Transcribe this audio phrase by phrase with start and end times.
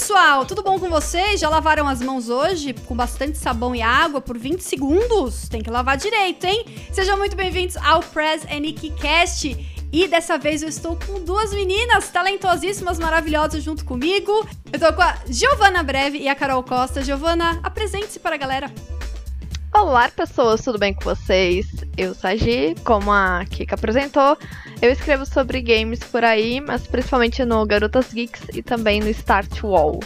[0.00, 1.38] pessoal, tudo bom com vocês?
[1.38, 5.46] Já lavaram as mãos hoje com bastante sabão e água por 20 segundos?
[5.46, 6.64] Tem que lavar direito, hein?
[6.90, 9.54] Sejam muito bem-vindos ao Press Nick Cast.
[9.92, 14.32] E dessa vez eu estou com duas meninas talentosíssimas, maravilhosas junto comigo.
[14.72, 17.04] Eu tô com a Giovana Breve e a Carol Costa.
[17.04, 18.72] Giovana, apresente-se para a galera.
[19.72, 21.66] Olá, pessoas, tudo bem com vocês?
[21.96, 24.36] Eu sou a Gi, como a Kika apresentou.
[24.82, 29.62] Eu escrevo sobre games por aí, mas principalmente no Garotas Geeks e também no Start
[29.62, 30.00] Wall.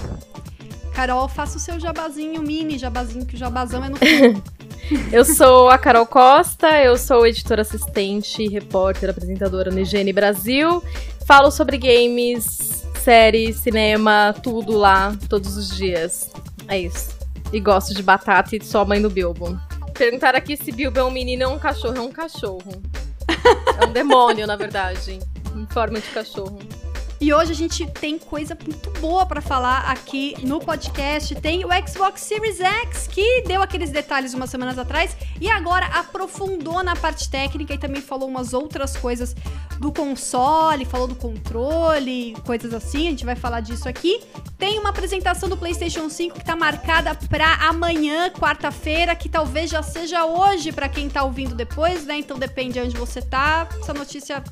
[0.92, 3.96] Carol, faça o seu jabazinho mini, jabazinho, que o jabazão é no
[5.10, 10.84] Eu sou a Carol Costa, eu sou editora assistente, repórter, apresentadora no IGN Brasil.
[11.26, 16.30] Falo sobre games, séries, cinema, tudo lá, todos os dias.
[16.68, 17.13] É isso.
[17.54, 19.56] E gosto de batata e sou a mãe do Bilbo.
[19.96, 21.96] Perguntaram aqui se Bilbo é um menino ou um cachorro.
[21.96, 22.82] É um cachorro.
[23.80, 25.20] É um demônio, na verdade.
[25.54, 26.58] Em forma de cachorro.
[27.24, 31.34] E hoje a gente tem coisa muito boa para falar aqui no podcast.
[31.36, 36.82] Tem o Xbox Series X, que deu aqueles detalhes umas semanas atrás e agora aprofundou
[36.82, 39.34] na parte técnica e também falou umas outras coisas
[39.80, 43.06] do console, falou do controle, coisas assim.
[43.06, 44.20] A gente vai falar disso aqui.
[44.58, 49.82] Tem uma apresentação do PlayStation 5 que tá marcada para amanhã, quarta-feira, que talvez já
[49.82, 52.18] seja hoje para quem tá ouvindo depois, né?
[52.18, 53.66] Então depende de onde você tá.
[53.80, 54.44] Essa notícia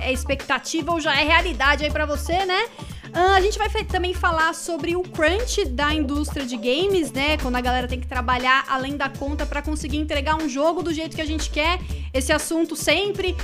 [0.00, 2.66] é expectativa ou já é realidade aí para você, né?
[3.08, 7.38] Uh, a gente vai também falar sobre o crunch da indústria de games, né?
[7.38, 10.92] Quando a galera tem que trabalhar além da conta para conseguir entregar um jogo do
[10.92, 11.78] jeito que a gente quer.
[12.12, 13.34] Esse assunto sempre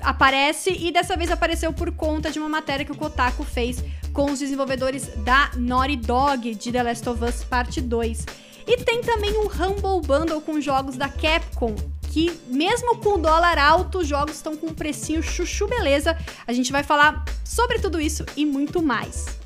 [0.00, 4.30] aparece e dessa vez apareceu por conta de uma matéria que o Kotaku fez com
[4.30, 8.24] os desenvolvedores da Naughty Dog de The Last of Us Parte 2.
[8.66, 11.74] E tem também um Humble Bundle com jogos da Capcom,
[12.16, 16.16] que mesmo com o dólar alto, os jogos estão com um precinho chuchu beleza.
[16.46, 19.38] A gente vai falar sobre tudo isso e muito mais.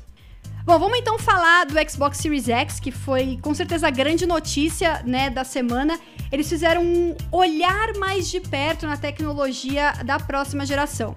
[0.63, 5.03] Bom, vamos então falar do Xbox Series X, que foi com certeza a grande notícia,
[5.05, 5.99] né, da semana.
[6.31, 11.13] Eles fizeram um olhar mais de perto na tecnologia da próxima geração.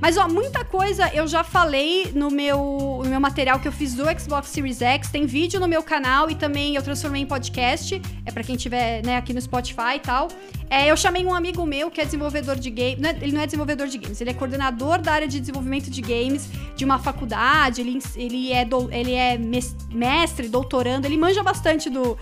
[0.00, 3.94] Mas, ó, muita coisa eu já falei no meu, no meu material que eu fiz
[3.94, 5.10] do Xbox Series X.
[5.10, 8.00] Tem vídeo no meu canal e também eu transformei em podcast.
[8.24, 10.28] É para quem tiver, né, aqui no Spotify e tal.
[10.68, 13.02] É, eu chamei um amigo meu que é desenvolvedor de games.
[13.02, 16.00] É, ele não é desenvolvedor de games, ele é coordenador da área de desenvolvimento de
[16.00, 17.80] games de uma faculdade.
[17.80, 22.16] Ele, ele, é, do, ele é mestre, doutorando, ele manja bastante do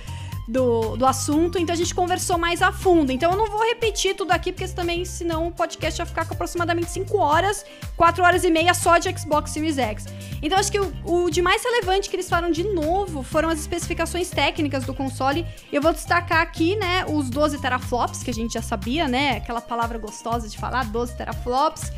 [0.47, 3.11] do, do assunto, então a gente conversou mais a fundo.
[3.11, 6.35] Então eu não vou repetir tudo aqui, porque também, senão o podcast vai ficar com
[6.35, 7.65] aproximadamente 5 horas,
[7.97, 10.07] 4 horas e meia só de Xbox Series X.
[10.43, 13.59] Então acho que o, o de mais relevante que eles falaram de novo foram as
[13.59, 15.47] especificações técnicas do console.
[15.73, 19.61] Eu vou destacar aqui, né, os 12 teraflops, que a gente já sabia, né, aquela
[19.61, 21.91] palavra gostosa de falar, 12 teraflops.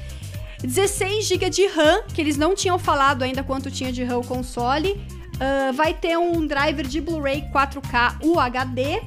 [0.63, 4.25] 16 GB de RAM, que eles não tinham falado ainda quanto tinha de RAM o
[4.25, 4.99] console.
[5.37, 9.03] Uh, vai ter um driver de Blu-ray 4K UHD.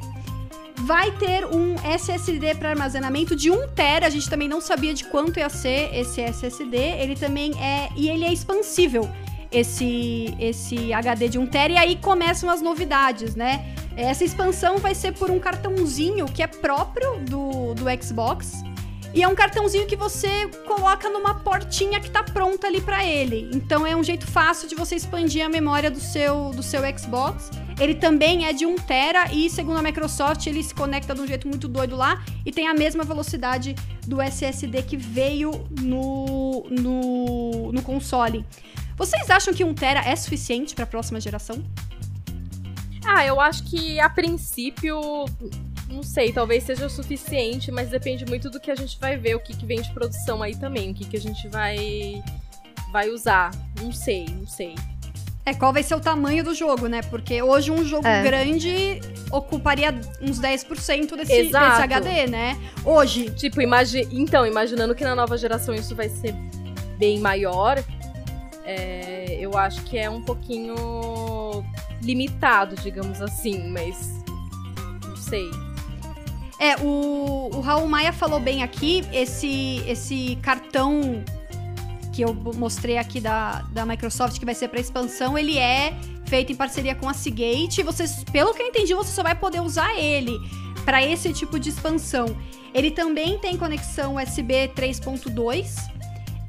[0.81, 4.05] Vai ter um SSD para armazenamento de 1 TB.
[4.05, 6.77] A gente também não sabia de quanto ia ser esse SSD.
[6.77, 7.89] Ele também é.
[7.95, 9.09] E ele é expansível,
[9.51, 11.73] esse, esse HD de 1 TB.
[11.73, 13.75] E aí começam as novidades, né?
[13.97, 18.63] Essa expansão vai ser por um cartãozinho que é próprio do, do Xbox.
[19.13, 23.49] E é um cartãozinho que você coloca numa portinha que tá pronta ali para ele.
[23.53, 27.49] Então é um jeito fácil de você expandir a memória do seu, do seu Xbox.
[27.79, 31.27] Ele também é de 1 tera e, segundo a Microsoft, ele se conecta de um
[31.27, 33.73] jeito muito doido lá e tem a mesma velocidade
[34.05, 38.45] do SSD que veio no, no, no console.
[38.95, 41.63] Vocês acham que 1 tera é suficiente para a próxima geração?
[43.05, 45.25] Ah, eu acho que a princípio
[45.91, 49.35] não sei, talvez seja o suficiente, mas depende muito do que a gente vai ver,
[49.35, 52.23] o que, que vem de produção aí também, o que, que a gente vai,
[52.91, 53.51] vai usar.
[53.81, 54.75] Não sei, não sei.
[55.45, 57.01] É, qual vai ser o tamanho do jogo, né?
[57.01, 58.21] Porque hoje um jogo é.
[58.21, 59.01] grande
[59.31, 62.57] ocuparia uns 10% desse, desse HD, né?
[62.85, 63.31] Hoje.
[63.31, 66.35] Tipo, imagi então, imaginando que na nova geração isso vai ser
[66.99, 67.83] bem maior,
[68.63, 70.75] é, eu acho que é um pouquinho
[72.01, 74.23] limitado, digamos assim, mas
[75.07, 75.49] não sei.
[76.59, 81.23] É, o, o Raul Maia falou bem aqui, esse, esse cartão
[82.11, 85.93] que eu mostrei aqui da, da Microsoft, que vai ser para expansão, ele é
[86.25, 87.81] feito em parceria com a Seagate.
[87.81, 90.37] Vocês, pelo que eu entendi, você só vai poder usar ele
[90.83, 92.35] para esse tipo de expansão.
[92.73, 95.98] Ele também tem conexão USB 3.2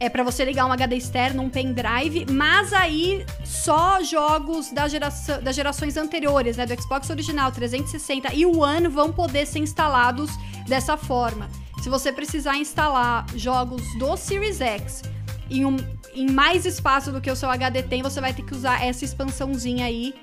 [0.00, 5.42] é para você ligar um HD externo, um pendrive, mas aí só jogos da geração,
[5.42, 10.30] das gerações anteriores, né, do Xbox original 360 e One vão poder ser instalados
[10.66, 11.50] dessa forma.
[11.82, 15.02] Se você precisar instalar jogos do Series X
[15.50, 15.76] em um,
[16.14, 19.04] em mais espaço do que o seu HD tem, você vai ter que usar essa
[19.04, 20.14] expansãozinha aí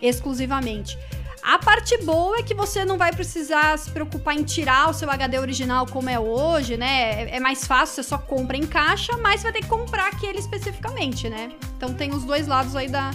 [0.00, 0.96] exclusivamente.
[1.44, 5.10] A parte boa é que você não vai precisar se preocupar em tirar o seu
[5.10, 7.28] HD original como é hoje, né?
[7.28, 10.38] É, mais fácil, você só compra em caixa, mas você vai ter que comprar aquele
[10.38, 11.52] especificamente, né?
[11.76, 13.10] Então tem os dois lados aí da,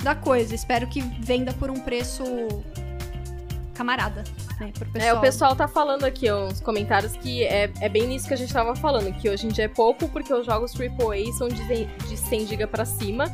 [0.00, 0.54] da coisa.
[0.54, 2.22] Espero que venda por um preço
[3.74, 4.22] camarada.
[4.60, 8.28] Né, é, o pessoal tá falando aqui, ó, uns comentários, que é, é bem nisso
[8.28, 11.32] que a gente tava falando, que hoje em dia é pouco, porque os jogos AAA
[11.36, 13.24] são de, de 100 GB pra cima.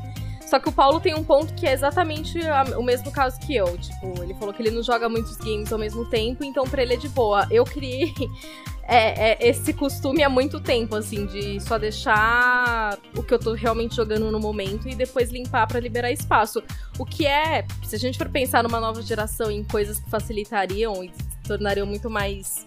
[0.49, 2.39] Só que o Paulo tem um ponto que é exatamente
[2.79, 3.77] o mesmo caso que eu.
[3.77, 6.95] Tipo, ele falou que ele não joga muitos games ao mesmo tempo, então pra ele
[6.95, 7.47] é de boa.
[7.51, 8.15] Eu criei
[8.89, 13.53] é, é, esse costume há muito tempo, assim, de só deixar o que eu tô
[13.53, 16.63] realmente jogando no momento e depois limpar para liberar espaço.
[16.99, 21.05] O que é, se a gente for pensar numa nova geração em coisas que facilitariam
[21.05, 21.13] e
[21.47, 22.65] tornariam muito mais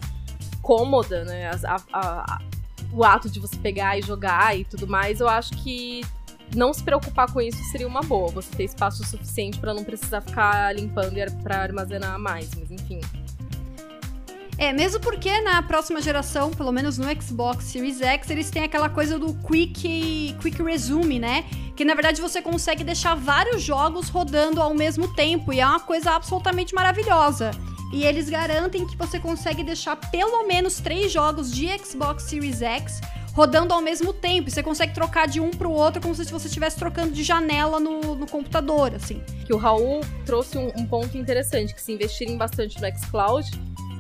[0.62, 1.50] cômoda, né?
[1.66, 2.42] A, a,
[2.94, 6.02] o ato de você pegar e jogar e tudo mais, eu acho que
[6.56, 8.30] não se preocupar com isso seria uma boa.
[8.32, 13.00] Você ter espaço suficiente para não precisar ficar limpando e para armazenar mais, mas enfim.
[14.58, 18.90] É, mesmo porque na próxima geração, pelo menos no Xbox Series X, eles têm aquela
[18.90, 21.46] coisa do Quick, quick Resume, né?
[21.76, 25.80] Que na verdade você consegue deixar vários jogos rodando ao mesmo tempo e é uma
[25.80, 27.50] coisa absolutamente maravilhosa.
[27.92, 33.02] E eles garantem que você consegue deixar pelo menos três jogos de Xbox Series X
[33.34, 34.50] rodando ao mesmo tempo.
[34.50, 37.80] E você consegue trocar de um pro outro como se você estivesse trocando de janela
[37.80, 39.22] no, no computador, assim.
[39.46, 43.50] Que o Raul trouxe um, um ponto interessante, que se investirem bastante no xCloud,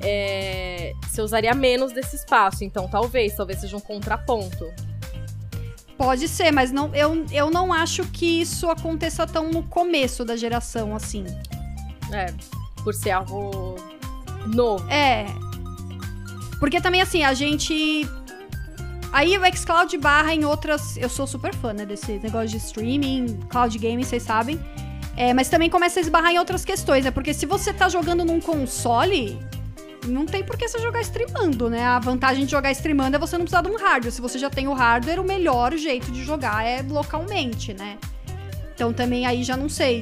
[0.01, 2.63] é, você usaria menos desse espaço.
[2.63, 4.72] Então, talvez, talvez seja um contraponto.
[5.98, 10.36] Pode ser, mas não, eu, eu não acho que isso aconteça tão no começo da
[10.36, 11.24] geração, assim.
[12.12, 12.34] É,
[12.84, 13.75] por ser algo
[14.48, 14.84] novo.
[14.89, 15.25] É.
[16.60, 18.07] Porque também, assim, a gente.
[19.12, 20.96] Aí o xCloud barra em outras.
[20.98, 24.60] Eu sou super fã, né, desse negócio de streaming, cloud gaming, vocês sabem.
[25.18, 27.12] É, mas também começa a esbarrar em outras questões, né?
[27.12, 29.38] Porque se você tá jogando num console,
[30.08, 31.84] não tem por que você jogar streamando, né?
[31.84, 34.12] A vantagem de jogar streamando é você não precisar de um hardware.
[34.12, 37.98] Se você já tem o hardware, o melhor jeito de jogar é localmente, né?
[38.74, 40.02] Então também aí já não sei.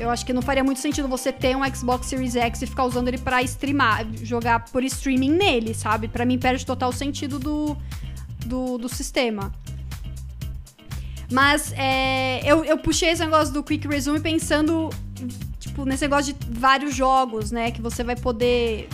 [0.00, 2.84] Eu acho que não faria muito sentido você ter um Xbox Series X e ficar
[2.84, 6.08] usando ele para streamar, jogar por streaming nele, sabe?
[6.08, 7.76] Para mim perde total sentido do,
[8.46, 9.52] do, do sistema.
[11.30, 14.88] Mas é, eu, eu puxei esse negócio do Quick Resume pensando
[15.58, 17.70] tipo, nesse negócio de vários jogos, né?
[17.70, 18.88] Que você vai poder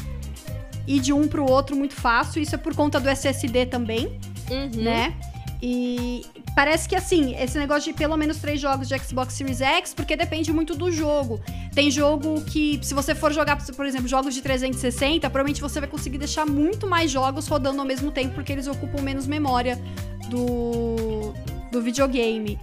[0.89, 2.43] ir de um pro outro muito fácil.
[2.43, 4.19] Isso é por conta do SSD também,
[4.51, 4.83] uhum.
[4.83, 5.17] né?
[5.69, 6.25] E
[6.55, 10.15] parece que assim, esse negócio de pelo menos três jogos de Xbox Series X, porque
[10.15, 11.41] depende muito do jogo.
[11.75, 15.89] Tem jogo que, se você for jogar, por exemplo, jogos de 360, provavelmente você vai
[15.89, 19.77] conseguir deixar muito mais jogos rodando ao mesmo tempo, porque eles ocupam menos memória
[20.31, 21.35] do,
[21.73, 22.57] do videogame.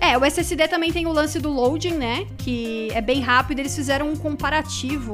[0.00, 2.26] É, o SSD também tem o lance do loading, né?
[2.38, 3.60] Que é bem rápido.
[3.60, 5.12] Eles fizeram um comparativo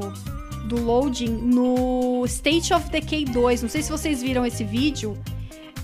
[0.67, 3.61] do loading no State of Decay 2.
[3.61, 5.15] Não sei se vocês viram esse vídeo.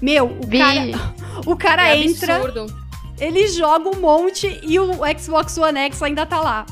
[0.02, 0.58] Meu, o Vi.
[0.58, 1.14] cara,
[1.46, 2.66] o cara é entra, absurdo.
[3.20, 6.66] ele joga um monte e o Xbox One X ainda tá lá.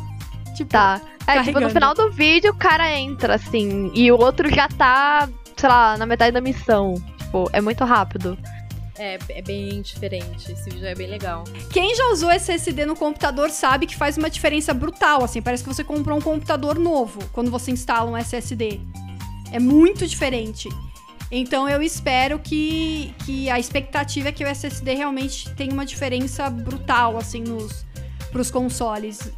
[0.55, 0.99] Tipo, tá.
[1.27, 5.29] É, tipo, no final do vídeo o cara entra, assim, e o outro já tá,
[5.55, 6.95] sei lá, na metade da missão.
[7.19, 8.35] Tipo, é muito rápido.
[8.97, 10.51] É, é bem diferente.
[10.51, 11.45] Esse vídeo é bem legal.
[11.71, 15.41] Quem já usou SSD no computador sabe que faz uma diferença brutal, assim.
[15.41, 18.81] Parece que você comprou um computador novo quando você instala um SSD.
[19.53, 20.67] É muito diferente.
[21.31, 26.49] Então eu espero que, que a expectativa é que o SSD realmente tenha uma diferença
[26.49, 27.85] brutal, assim, nos
[28.31, 29.31] pros consoles.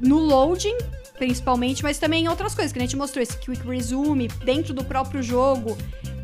[0.00, 0.76] No loading,
[1.16, 4.84] principalmente, mas também em outras coisas, que a gente mostrou esse Quick Resume dentro do
[4.84, 5.76] próprio jogo.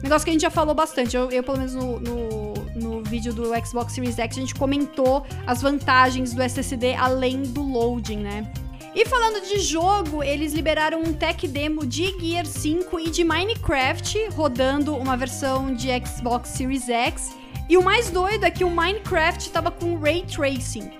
[0.03, 1.17] Negócio que a gente já falou bastante.
[1.17, 5.25] Eu, eu pelo menos no, no, no, vídeo do Xbox Series X, a gente comentou
[5.47, 8.53] as vantagens do SSD além do loading, né?
[8.95, 14.29] E falando de jogo, eles liberaram um tech demo de Gear 5 e de Minecraft,
[14.29, 17.37] rodando uma versão de Xbox Series X.
[17.69, 20.93] E o mais doido é que o Minecraft tava com Ray Tracing.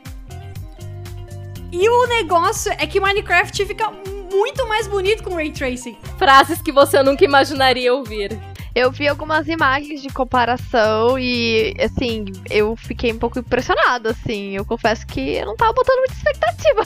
[1.71, 3.93] E o negócio é que Minecraft fica
[4.33, 5.97] muito mais bonito com Ray Tracing.
[6.19, 8.37] Frases que você nunca imaginaria ouvir.
[8.75, 14.57] Eu vi algumas imagens de comparação e, assim, eu fiquei um pouco impressionada, assim.
[14.57, 16.83] Eu confesso que eu não tava botando muita expectativa.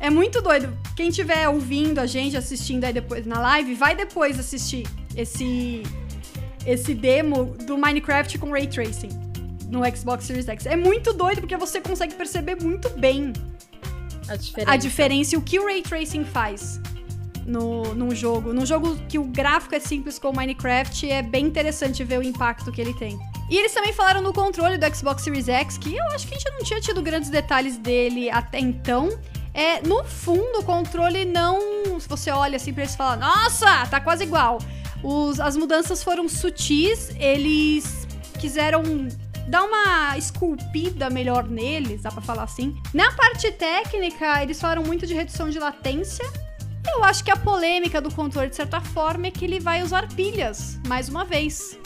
[0.00, 0.76] é muito doido.
[0.96, 5.84] Quem estiver ouvindo a gente, assistindo aí depois na live, vai depois assistir esse,
[6.66, 9.30] esse demo do Minecraft com Ray Tracing
[9.68, 10.66] no Xbox Series X.
[10.66, 13.32] É muito doido porque você consegue perceber muito bem
[14.28, 16.80] a diferença, a diferença e o que o Ray Tracing faz
[17.50, 18.52] no, num jogo.
[18.52, 22.70] Num jogo que o gráfico é simples como Minecraft, é bem interessante ver o impacto
[22.70, 23.18] que ele tem.
[23.50, 26.38] E eles também falaram no controle do Xbox Series X, que eu acho que a
[26.38, 29.08] gente não tinha tido grandes detalhes dele até então.
[29.52, 31.98] É, no fundo, o controle não.
[31.98, 34.58] Se você olha assim pra eles falar, nossa, tá quase igual.
[35.02, 38.06] Os, as mudanças foram sutis, eles
[38.38, 38.82] quiseram
[39.48, 42.76] dar uma esculpida melhor neles, dá pra falar assim.
[42.94, 46.24] Na parte técnica, eles falaram muito de redução de latência.
[46.86, 50.08] Eu acho que a polêmica do controle, de certa forma, é que ele vai usar
[50.08, 51.78] pilhas, mais uma vez.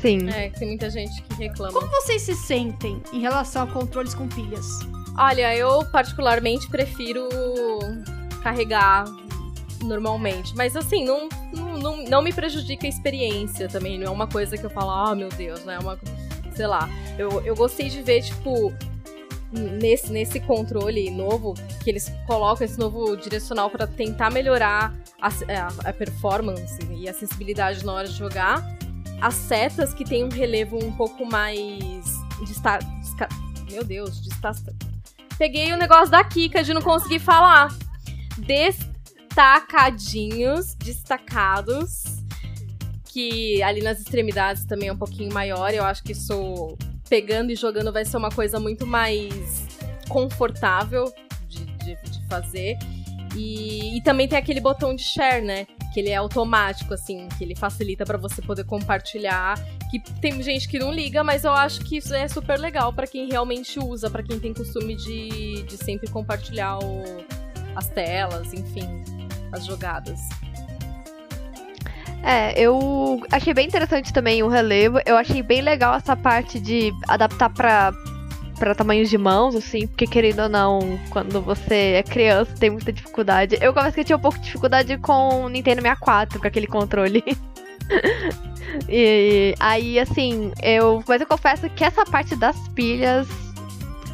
[0.00, 0.28] Sim.
[0.28, 1.72] É, tem muita gente que reclama.
[1.72, 4.66] Como vocês se sentem em relação a controles com pilhas?
[5.18, 7.28] Olha, eu particularmente prefiro
[8.42, 9.04] carregar
[9.82, 10.54] normalmente.
[10.54, 13.98] Mas assim, não, não, não, não me prejudica a experiência também.
[13.98, 15.98] Não é uma coisa que eu falo, ah, oh, meu Deus, não é uma.
[16.54, 16.88] Sei lá.
[17.18, 18.72] Eu, eu gostei de ver, tipo,
[19.52, 25.88] nesse, nesse controle novo, que eles colocam esse novo direcional para tentar melhorar a, a,
[25.88, 28.62] a, performance e a sensibilidade na hora de jogar.
[29.20, 32.04] As setas que tem um relevo um pouco mais.
[32.40, 33.28] Desta, desca,
[33.70, 34.52] meu Deus, desta,
[35.38, 37.68] Peguei o negócio da Kika de não conseguir falar.
[38.38, 42.04] Destacadinhos, destacados.
[43.04, 45.72] Que ali nas extremidades também é um pouquinho maior.
[45.72, 46.76] Eu acho que isso,
[47.08, 49.66] pegando e jogando, vai ser uma coisa muito mais
[50.08, 51.12] confortável
[51.48, 52.76] de, de, de fazer.
[53.34, 55.66] E, e, também tem aquele botão de share, né?
[55.92, 59.58] Que ele é automático, assim, que ele facilita para você poder compartilhar.
[59.90, 63.06] Que tem gente que não liga, mas eu acho que isso é super legal para
[63.06, 67.02] quem realmente usa, para quem tem costume de, de sempre compartilhar o,
[67.74, 69.04] as telas, enfim,
[69.52, 70.20] as jogadas.
[72.26, 74.98] É, eu achei bem interessante também o relevo.
[75.06, 77.92] Eu achei bem legal essa parte de adaptar para
[78.58, 82.90] para tamanhos de mãos, assim, porque querendo ou não, quando você é criança tem muita
[82.90, 83.58] dificuldade.
[83.60, 86.66] Eu confesso que eu tinha um pouco de dificuldade com o Nintendo 64, com aquele
[86.66, 87.22] controle.
[88.88, 91.04] e aí, assim, eu.
[91.06, 93.28] Mas eu confesso que essa parte das pilhas.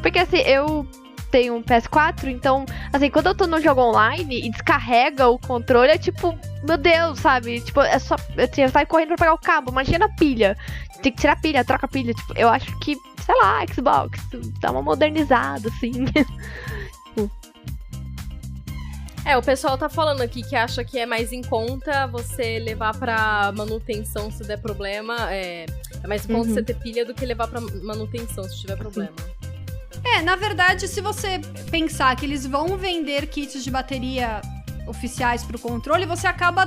[0.01, 0.85] Porque assim, eu
[1.33, 2.63] tenho um PS4, então,
[2.93, 7.19] assim, quando eu tô no jogo online e descarrega o controle, é tipo, meu Deus,
[7.19, 7.59] sabe?
[7.59, 8.15] Tipo, é só.
[8.37, 10.55] Eu saio correndo pra pegar o cabo, imagina a pilha.
[11.01, 12.13] Tem que tirar a pilha, troca a pilha.
[12.13, 14.19] Tipo, eu acho que, sei lá, Xbox,
[14.61, 15.91] dá uma modernizada, assim.
[19.25, 22.93] É, o pessoal tá falando aqui que acha que é mais em conta você levar
[22.99, 25.15] pra manutenção se der problema.
[25.33, 25.65] É,
[26.03, 26.53] é mais em conta uhum.
[26.53, 29.15] você ter pilha do que levar pra manutenção se tiver problema.
[30.03, 31.39] É, na verdade, se você
[31.71, 34.41] pensar que eles vão vender kits de bateria
[34.85, 36.65] oficiais para o controle, você acaba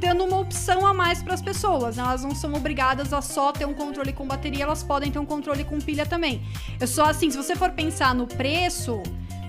[0.00, 1.96] tendo uma opção a mais para as pessoas.
[1.96, 2.02] Né?
[2.02, 5.26] Elas não são obrigadas a só ter um controle com bateria, elas podem ter um
[5.26, 6.42] controle com pilha também.
[6.80, 9.02] Eu só assim, se você for pensar no preço,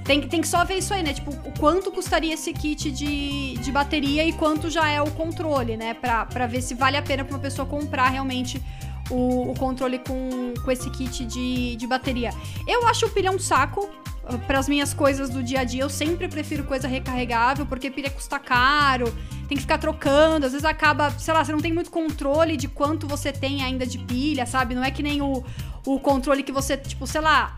[0.03, 1.13] tem, tem que só ver isso aí, né?
[1.13, 5.77] Tipo, o quanto custaria esse kit de, de bateria e quanto já é o controle,
[5.77, 5.93] né?
[5.93, 8.61] Pra ver se vale a pena pra uma pessoa comprar realmente
[9.11, 12.31] o, o controle com, com esse kit de, de bateria.
[12.67, 13.89] Eu acho o pilha um saco
[14.23, 15.83] uh, para as minhas coisas do dia a dia.
[15.83, 19.13] Eu sempre prefiro coisa recarregável, porque pilha custa caro,
[19.47, 20.45] tem que ficar trocando.
[20.45, 23.85] Às vezes acaba, sei lá, você não tem muito controle de quanto você tem ainda
[23.85, 24.73] de pilha, sabe?
[24.73, 25.43] Não é que nem o,
[25.85, 27.55] o controle que você, tipo, sei lá.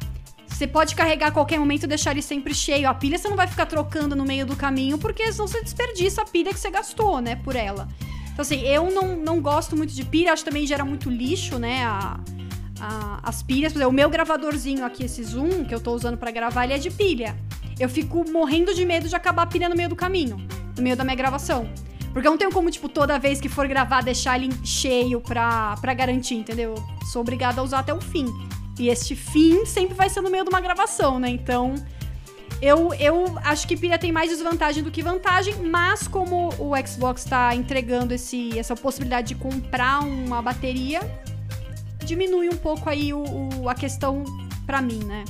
[0.48, 2.88] Você pode carregar a qualquer momento e deixar ele sempre cheio.
[2.88, 6.22] A pilha você não vai ficar trocando no meio do caminho, porque senão você desperdiça
[6.22, 7.88] a pilha que você gastou, né, por ela.
[8.34, 11.60] Então, assim, eu não, não gosto muito de pilha, acho que também gera muito lixo,
[11.60, 11.86] né?
[11.86, 12.20] A,
[12.82, 13.76] a, as pilhas.
[13.76, 16.90] O meu gravadorzinho aqui, esse Zoom, que eu tô usando para gravar, ele é de
[16.90, 17.36] pilha.
[17.80, 20.38] Eu fico morrendo de medo de acabar a pilha no meio do caminho,
[20.76, 21.70] no meio da minha gravação.
[22.12, 25.76] Porque eu não tenho como, tipo, toda vez que for gravar, deixar ele cheio pra,
[25.78, 26.76] pra garantir, entendeu?
[27.12, 28.26] Sou obrigada a usar até o fim.
[28.80, 31.30] E este fim sempre vai ser no meio de uma gravação, né?
[31.30, 31.76] Então,
[32.64, 37.24] eu, eu acho que pilha tem mais desvantagem do que vantagem, mas como o Xbox
[37.24, 41.02] está entregando esse, essa possibilidade de comprar uma bateria,
[42.06, 43.24] diminui um pouco aí o,
[43.62, 44.24] o a questão
[44.66, 45.26] para mim, né?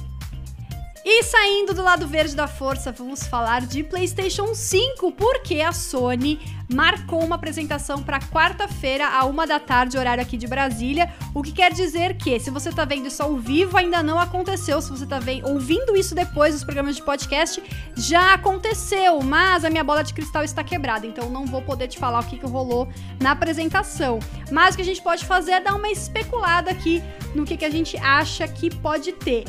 [1.05, 6.39] E saindo do lado verde da força, vamos falar de PlayStation 5, porque a Sony
[6.74, 11.13] marcou uma apresentação para quarta-feira, a uma da tarde, horário aqui de Brasília.
[11.33, 14.81] O que quer dizer que, se você tá vendo isso ao vivo, ainda não aconteceu.
[14.81, 17.62] Se você tá vendo, ouvindo isso depois dos programas de podcast,
[17.98, 19.22] já aconteceu.
[19.22, 22.25] Mas a minha bola de cristal está quebrada, então não vou poder te falar o
[22.25, 22.88] que, que rolou
[23.19, 24.19] na apresentação.
[24.50, 27.03] Mas o que a gente pode fazer é dar uma especulada aqui
[27.36, 29.43] no que, que a gente acha que pode ter.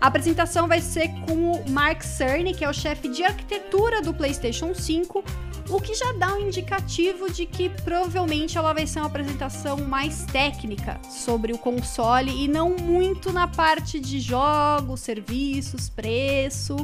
[0.00, 4.14] A apresentação vai ser com o Mark Cerny, que é o chefe de arquitetura do
[4.14, 5.22] PlayStation 5,
[5.68, 10.24] o que já dá um indicativo de que provavelmente ela vai ser uma apresentação mais
[10.24, 16.76] técnica sobre o console e não muito na parte de jogos, serviços, preço.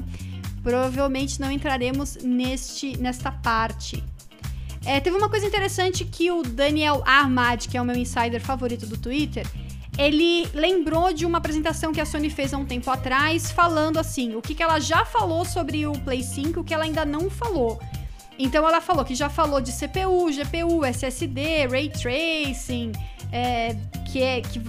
[0.62, 4.04] Provavelmente não entraremos neste, nesta parte.
[4.84, 8.86] É, teve uma coisa interessante que o Daniel Ahmad, que é o meu insider favorito
[8.86, 9.46] do Twitter,
[9.98, 14.34] ele lembrou de uma apresentação que a Sony fez há um tempo atrás, falando assim,
[14.34, 17.30] o que, que ela já falou sobre o Play 5, o que ela ainda não
[17.30, 17.80] falou.
[18.38, 22.92] Então ela falou que já falou de CPU, GPU, SSD, Ray Tracing,
[23.32, 23.74] é,
[24.10, 24.60] que é que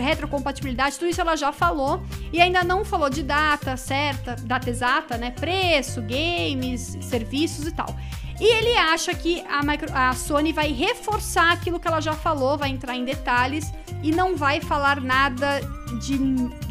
[0.00, 2.02] retrocompatibilidade, tudo isso ela já falou
[2.32, 5.30] e ainda não falou de data certa, data exata, né?
[5.30, 7.94] Preço, games, serviços e tal.
[8.40, 12.58] E ele acha que a, micro, a Sony vai reforçar aquilo que ela já falou,
[12.58, 13.72] vai entrar em detalhes
[14.04, 15.60] e não vai falar nada
[15.98, 16.18] de,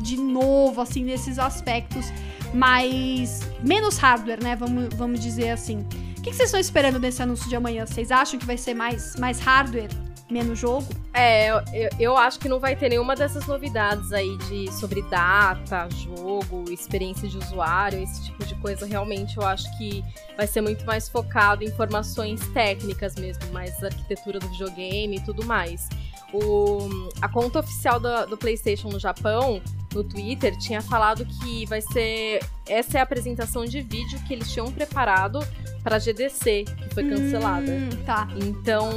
[0.03, 2.13] de novo, assim, nesses aspectos
[2.53, 3.41] mais.
[3.63, 4.55] menos hardware, né?
[4.55, 5.79] Vamos, vamos dizer assim.
[6.15, 7.85] O que, vocês estão esperando desse anúncio de amanhã?
[7.85, 9.89] Vocês acham que vai ser mais, mais hardware?
[10.29, 10.87] menos jogo?
[11.13, 15.87] É, eu, eu acho que não vai ter nenhuma dessas novidades aí de sobre data,
[15.89, 18.85] jogo, experiência de usuário, esse tipo de coisa.
[18.85, 20.03] Realmente eu acho que
[20.35, 25.45] vai ser muito mais focado em informações técnicas mesmo, mais arquitetura do videogame e tudo
[25.45, 25.87] mais.
[26.33, 29.61] O, a conta oficial do, do PlayStation no Japão
[29.93, 32.39] no Twitter tinha falado que vai ser.
[32.67, 35.39] Essa é a apresentação de vídeo que eles tinham preparado
[35.83, 37.71] para GDC, que foi cancelada.
[37.71, 38.27] Hum, tá.
[38.37, 38.91] Então,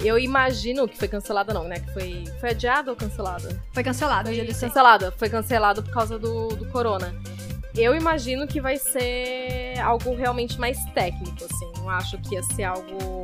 [0.00, 1.80] eu imagino que foi cancelada, não, né?
[1.80, 2.24] Que foi.
[2.40, 3.62] Foi adiada ou cancelada?
[3.72, 4.66] Foi cancelada a GDC.
[4.66, 7.14] Cancelada, foi cancelado por causa do, do corona.
[7.74, 11.72] Eu imagino que vai ser algo realmente mais técnico, assim.
[11.78, 13.22] Não acho que ia ser algo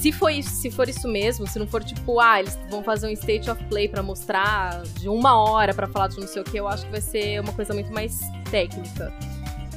[0.00, 3.08] se for, isso, se for isso mesmo, se não for tipo, ah, eles vão fazer
[3.08, 6.44] um state of play para mostrar de uma hora para falar de não sei o
[6.44, 9.12] que, eu acho que vai ser uma coisa muito mais técnica.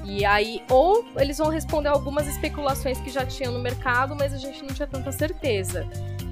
[0.06, 4.38] E aí, ou eles vão responder algumas especulações que já tinham no mercado, mas a
[4.38, 5.88] gente não tinha tanta certeza.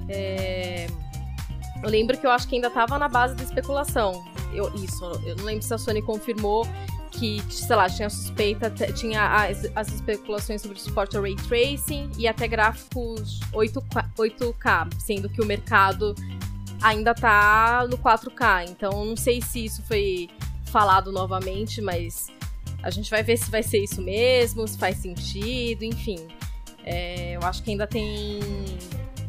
[0.08, 0.86] É...
[1.82, 4.24] Eu lembro que eu acho que ainda tava na base da especulação.
[4.52, 6.66] Eu, isso, eu não lembro se a Sony confirmou
[7.10, 12.10] que, sei lá, tinha suspeita, tinha as, as especulações sobre o suporte ao Ray Tracing
[12.16, 16.14] e até gráficos 8K, 8K, sendo que o mercado
[16.80, 18.70] ainda tá no 4K.
[18.70, 20.28] Então, não sei se isso foi
[20.66, 22.28] falado novamente, mas
[22.82, 26.28] a gente vai ver se vai ser isso mesmo, se faz sentido, enfim.
[26.84, 28.40] É, eu acho que ainda tem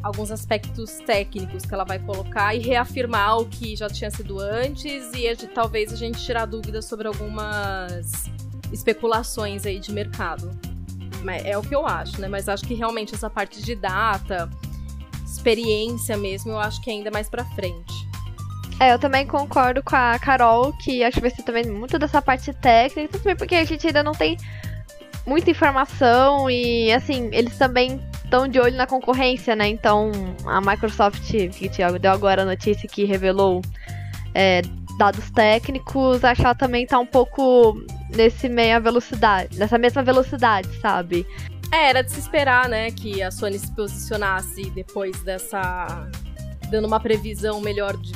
[0.02, 5.12] alguns aspectos técnicos que ela vai colocar e reafirmar o que já tinha sido antes
[5.14, 8.24] e talvez a gente tirar dúvidas sobre algumas
[8.72, 10.50] especulações aí de mercado.
[11.44, 12.26] É o que eu acho, né?
[12.26, 14.50] Mas acho que realmente essa parte de data,
[15.24, 17.94] experiência mesmo, eu acho que é ainda mais pra frente.
[18.80, 22.20] É, eu também concordo com a Carol, que acho que vai ser também muito dessa
[22.20, 24.36] parte técnica, também porque a gente ainda não tem
[25.24, 29.68] muita informação e, assim, eles também estão de olho na concorrência, né?
[29.68, 30.10] Então,
[30.46, 33.60] a Microsoft, que Thiago deu agora a notícia que revelou
[34.34, 34.62] é,
[34.96, 40.68] dados técnicos, acho que ela também tá um pouco nesse meia velocidade, nessa mesma velocidade,
[40.80, 41.26] sabe?
[41.70, 46.08] É, era de se esperar, né, que a Sony se posicionasse depois dessa.
[46.70, 48.12] dando uma previsão melhor de,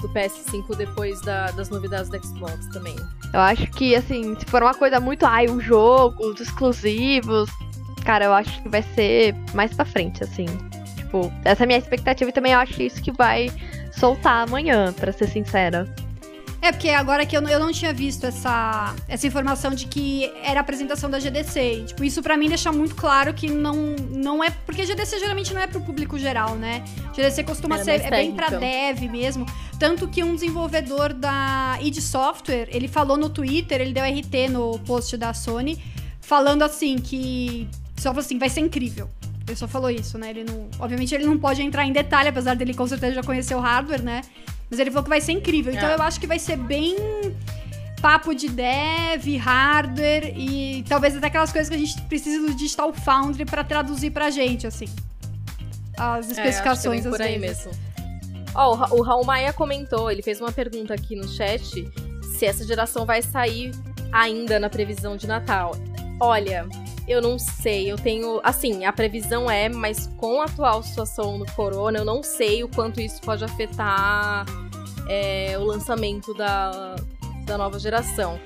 [0.00, 2.96] do PS5 depois da, das novidades do Xbox também.
[3.32, 7.50] Eu acho que, assim, se for uma coisa muito, ai, um jogo, os exclusivos,
[8.06, 10.46] cara, eu acho que vai ser mais pra frente, assim.
[10.96, 13.50] Tipo, essa é a minha expectativa e também eu acho isso que vai
[13.90, 15.92] soltar amanhã, para ser sincera.
[16.62, 20.60] É, porque agora que eu, eu não tinha visto essa, essa informação de que era
[20.60, 21.84] a apresentação da GDC.
[21.88, 23.74] Tipo, isso para mim deixa muito claro que não,
[24.10, 24.50] não é.
[24.50, 26.82] Porque GDC geralmente não é pro público geral, né?
[27.12, 29.46] GDC costuma ser é bem pra dev mesmo.
[29.78, 34.78] Tanto que um desenvolvedor da id Software, ele falou no Twitter, ele deu RT no
[34.80, 35.80] post da Sony,
[36.20, 37.68] falando assim que
[38.06, 39.08] só falou assim, vai ser incrível.
[39.46, 40.30] Ele só falou isso, né?
[40.30, 40.68] Ele não.
[40.78, 44.02] Obviamente ele não pode entrar em detalhe, apesar dele com certeza já conhecer o hardware,
[44.02, 44.22] né?
[44.70, 45.72] Mas ele falou que vai ser incrível.
[45.72, 45.94] Então é.
[45.94, 46.96] eu acho que vai ser bem
[48.00, 52.92] papo de dev, hardware e talvez até aquelas coisas que a gente precisa do Digital
[52.92, 54.86] Foundry para traduzir pra gente, assim.
[55.96, 57.72] As é, especificações é, por aí mesmo.
[58.54, 61.88] Ó, oh, o Raul Maia comentou, ele fez uma pergunta aqui no chat
[62.36, 63.70] se essa geração vai sair
[64.12, 65.72] ainda na previsão de Natal.
[66.20, 66.66] Olha,
[67.06, 68.40] eu não sei, eu tenho.
[68.42, 72.68] Assim, a previsão é, mas com a atual situação no corona, eu não sei o
[72.68, 74.44] quanto isso pode afetar
[75.08, 76.96] é, o lançamento da,
[77.44, 78.40] da nova geração.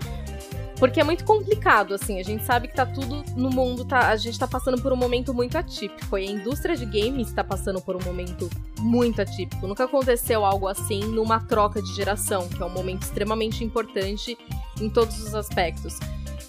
[0.78, 4.16] Porque é muito complicado, assim, a gente sabe que tá tudo no mundo, tá, a
[4.16, 6.16] gente tá passando por um momento muito atípico.
[6.16, 9.66] E a indústria de games tá passando por um momento muito atípico.
[9.66, 14.38] Nunca aconteceu algo assim numa troca de geração, que é um momento extremamente importante
[14.80, 15.98] em todos os aspectos.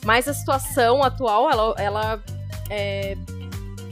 [0.04, 2.24] Mas a situação atual, ela, ela
[2.70, 3.16] é,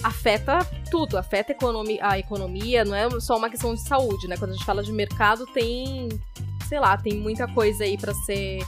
[0.03, 1.55] afeta tudo, afeta
[2.01, 4.35] a economia, não é só uma questão de saúde, né?
[4.37, 6.09] Quando a gente fala de mercado, tem,
[6.67, 8.65] sei lá, tem muita coisa aí para ser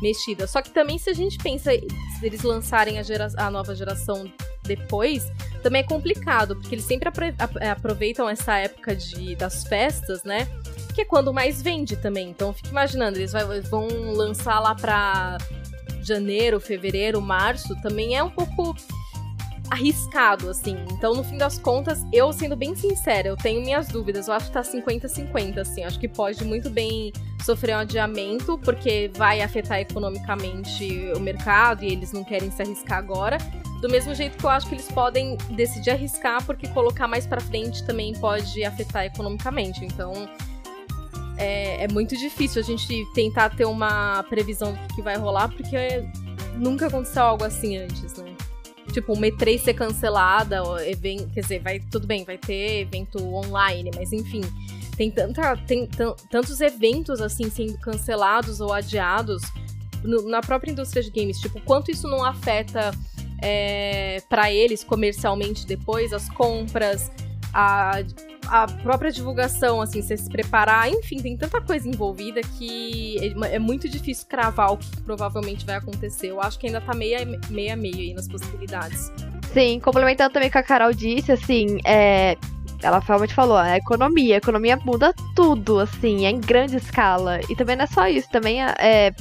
[0.00, 0.46] mexida.
[0.46, 4.30] Só que também se a gente pensa se eles lançarem a, gera, a nova geração
[4.62, 5.30] depois,
[5.62, 7.10] também é complicado, porque eles sempre
[7.70, 10.46] aproveitam essa época de, das festas, né?
[10.98, 12.30] que é quando mais vende também.
[12.30, 13.32] Então, fica imaginando, eles
[13.70, 15.38] vão lançar lá pra
[16.02, 18.74] janeiro, fevereiro, março, também é um pouco
[19.70, 20.76] arriscado, assim.
[20.92, 24.28] Então, no fim das contas, eu sendo bem sincera, eu tenho minhas dúvidas.
[24.28, 25.84] Eu acho que tá 50-50, assim.
[25.84, 27.12] Acho que pode muito bem
[27.44, 32.98] sofrer um adiamento, porque vai afetar economicamente o mercado e eles não querem se arriscar
[32.98, 33.38] agora.
[33.80, 37.40] Do mesmo jeito que eu acho que eles podem decidir arriscar, porque colocar mais para
[37.40, 39.84] frente também pode afetar economicamente.
[39.84, 40.28] Então.
[41.38, 46.04] É, é muito difícil a gente tentar ter uma previsão do que vai rolar, porque
[46.56, 48.34] nunca aconteceu algo assim antes, né?
[48.92, 53.90] tipo, uma E3 ser cancelada, evento, quer dizer, vai tudo bem, vai ter evento online,
[53.94, 54.40] mas enfim,
[54.96, 55.88] tem tanta tem
[56.30, 59.42] tantos eventos assim sendo cancelados ou adiados
[60.02, 62.90] no, na própria indústria de games, tipo, quanto isso não afeta
[63.42, 67.10] é, para eles comercialmente depois as compras,
[67.52, 68.02] a
[68.48, 73.58] a própria divulgação, assim, você se preparar, enfim, tem tanta coisa envolvida que é, é
[73.58, 76.28] muito difícil cravar o que provavelmente vai acontecer.
[76.28, 77.18] Eu acho que ainda tá meia,
[77.50, 79.12] meia meia aí nas possibilidades.
[79.52, 82.36] Sim, complementando também o que a Carol disse, assim, é,
[82.82, 87.40] ela realmente falou, a economia, a economia muda tudo, assim, é em grande escala.
[87.48, 89.14] E também não é só isso, também é, é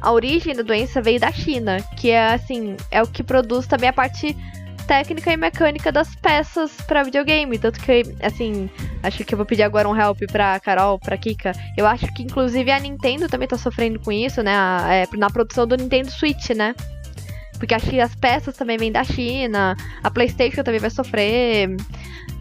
[0.00, 3.88] a origem da doença veio da China, que é assim, é o que produz também
[3.88, 4.36] a parte
[4.86, 7.58] técnica e mecânica das peças para videogame.
[7.58, 8.70] Tanto que, assim,
[9.02, 11.52] acho que eu vou pedir agora um help pra Carol, pra Kika.
[11.76, 14.52] Eu acho que, inclusive, a Nintendo também tá sofrendo com isso, né?
[14.88, 16.74] É, na produção do Nintendo Switch, né?
[17.58, 21.76] Porque acho que as peças também vêm da China, a PlayStation também vai sofrer.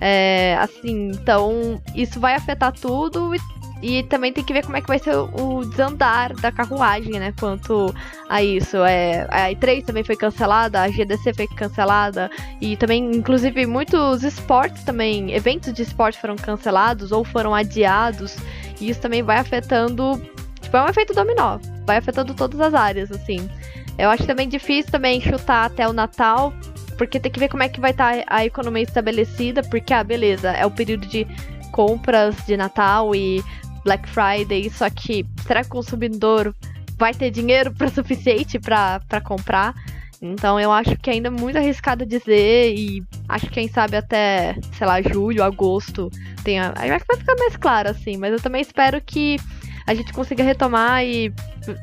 [0.01, 3.39] É, assim, então isso vai afetar tudo e
[3.83, 7.33] e também tem que ver como é que vai ser o desandar da carruagem, né?
[7.37, 7.93] Quanto
[8.29, 8.77] a isso.
[8.77, 12.31] É, a E3 também foi cancelada, a GDC foi cancelada.
[12.61, 18.37] E também, inclusive, muitos esportes também, eventos de esporte foram cancelados ou foram adiados.
[18.79, 20.21] E isso também vai afetando.
[20.61, 21.59] Tipo, é um efeito dominó.
[21.85, 23.49] Vai afetando todas as áreas, assim.
[23.97, 26.53] Eu acho também difícil também chutar até o Natal,
[26.97, 30.05] porque tem que ver como é que vai estar tá a economia estabelecida, porque, ah,
[30.05, 31.27] beleza, é o período de
[31.73, 33.43] compras de Natal e
[33.83, 36.55] Black Friday, só que será que o consumidor
[36.97, 39.73] vai ter dinheiro para suficiente para comprar?
[40.21, 44.55] Então eu acho que ainda é muito arriscado dizer e acho que quem sabe até,
[44.77, 46.09] sei lá, julho, agosto
[46.45, 46.73] tenha.
[46.77, 49.37] Acho que vai ficar mais claro assim, mas eu também espero que
[49.85, 51.33] a gente consiga retomar e,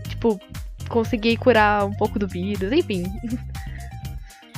[0.08, 0.40] tipo,
[0.88, 3.04] conseguir curar um pouco do vírus, enfim.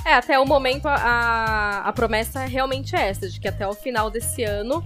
[0.05, 4.11] É, até o momento a, a promessa é realmente essa, de que até o final
[4.11, 4.85] desse ano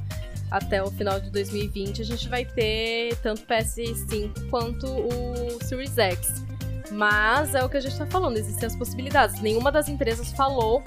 [0.51, 6.45] até o final de 2020 a gente vai ter tanto PS5 quanto o Series X.
[6.93, 9.41] Mas é o que a gente está falando, existem as possibilidades.
[9.41, 10.83] Nenhuma das empresas falou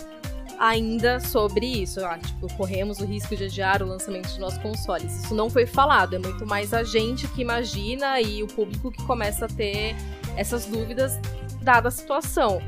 [0.59, 2.03] ainda sobre isso.
[2.05, 5.23] Ah, tipo, corremos o risco de adiar o lançamento de nossos consoles.
[5.23, 9.03] Isso não foi falado, é muito mais a gente que imagina e o público que
[9.03, 9.95] começa a ter
[10.35, 11.19] essas dúvidas
[11.61, 12.61] dada a situação.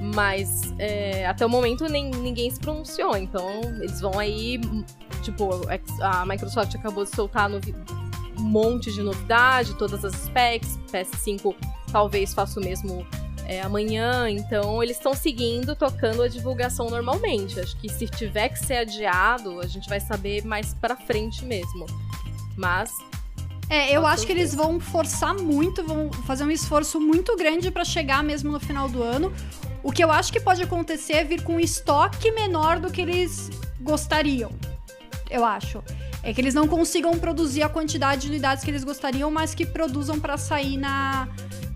[0.00, 4.60] Mas é, até o momento nem, ninguém se pronunciou, então eles vão aí
[5.22, 5.50] Tipo,
[6.00, 7.60] a Microsoft acabou de soltar um
[8.40, 10.78] monte de novidade, todas as specs.
[10.92, 11.54] PS5
[11.90, 13.06] talvez faça o mesmo
[13.44, 14.30] é, amanhã.
[14.30, 17.58] Então, eles estão seguindo, tocando a divulgação normalmente.
[17.58, 21.86] Acho que se tiver que ser adiado, a gente vai saber mais pra frente mesmo.
[22.56, 22.92] Mas
[23.68, 27.84] é, eu acho que eles vão forçar muito, vão fazer um esforço muito grande para
[27.84, 29.32] chegar mesmo no final do ano.
[29.82, 33.00] O que eu acho que pode acontecer é vir com um estoque menor do que
[33.00, 34.50] eles gostariam
[35.30, 35.82] eu acho.
[36.22, 39.64] É que eles não consigam produzir a quantidade de unidades que eles gostariam, mas que
[39.64, 41.28] produzam para sair na,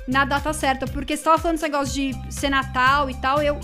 [0.07, 0.87] na data certa.
[0.87, 3.59] Porque você tava falando esse negócio de ser Natal e tal, eu.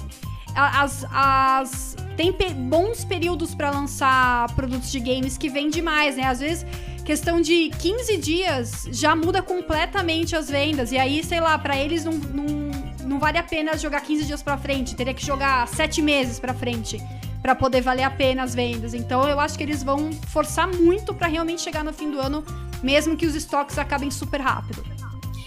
[0.54, 6.24] As, as, tem pe bons períodos para lançar produtos de games que vêm demais, né?
[6.24, 6.66] Às vezes,
[7.04, 10.90] questão de 15 dias já muda completamente as vendas.
[10.90, 12.67] E aí, sei lá, para eles não, não,
[13.08, 14.94] não vale a pena jogar 15 dias para frente.
[14.94, 17.02] Teria que jogar 7 meses para frente
[17.42, 18.94] para poder valer a pena as vendas.
[18.94, 22.44] Então eu acho que eles vão forçar muito para realmente chegar no fim do ano,
[22.82, 24.84] mesmo que os estoques acabem super rápido.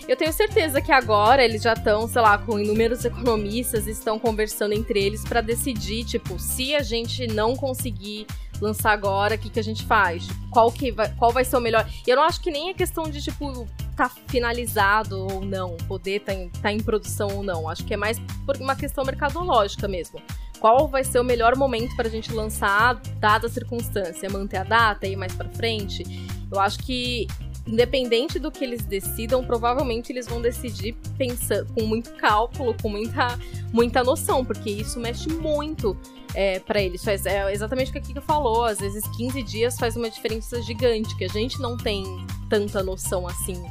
[0.07, 4.73] Eu tenho certeza que agora eles já estão, sei lá, com inúmeros economistas estão conversando
[4.73, 8.25] entre eles para decidir, tipo, se a gente não conseguir
[8.61, 10.27] lançar agora, o que, que a gente faz?
[10.49, 11.87] Qual, que vai, qual vai ser o melhor?
[12.05, 16.19] E eu não acho que nem é questão de, tipo, tá finalizado ou não, poder
[16.21, 17.67] tá em, tá em produção ou não.
[17.67, 20.21] Acho que é mais por uma questão mercadológica mesmo
[20.61, 24.63] qual vai ser o melhor momento para a gente lançar, dada a circunstância, manter a
[24.63, 26.03] data ir mais para frente.
[26.51, 27.27] Eu acho que
[27.65, 33.39] independente do que eles decidam, provavelmente eles vão decidir pensando com muito cálculo, com muita,
[33.71, 35.97] muita noção, porque isso mexe muito
[36.33, 37.03] é, para eles.
[37.03, 38.65] Faz, é exatamente o que a Kika falou.
[38.65, 42.03] Às vezes 15 dias faz uma diferença gigante, que a gente não tem
[42.49, 43.61] tanta noção assim.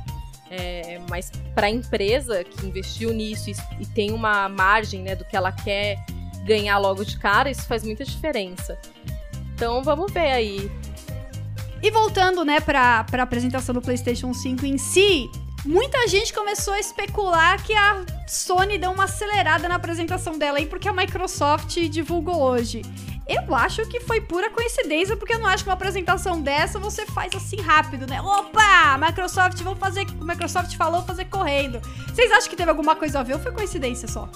[0.50, 5.24] É, mas para a empresa que investiu nisso e, e, tem uma margem né, do
[5.24, 6.04] que ela quer
[6.44, 8.76] ganhar logo de cara, isso faz muita diferença.
[9.54, 10.70] Então vamos ver aí.
[11.82, 15.30] E voltando, né, para a apresentação do PlayStation 5 em si,
[15.64, 20.66] muita gente começou a especular que a Sony deu uma acelerada na apresentação dela aí
[20.66, 22.82] porque a Microsoft divulgou hoje.
[23.30, 27.06] Eu acho que foi pura coincidência, porque eu não acho que uma apresentação dessa você
[27.06, 28.20] faz assim rápido, né?
[28.20, 28.98] Opa!
[28.98, 30.04] Microsoft, vamos fazer.
[30.20, 31.80] Microsoft falou fazer correndo.
[32.08, 34.28] Vocês acham que teve alguma coisa a ver ou foi coincidência só?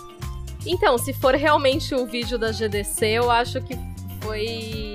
[0.65, 3.77] Então, se for realmente o vídeo da GDC, eu acho que
[4.23, 4.94] foi.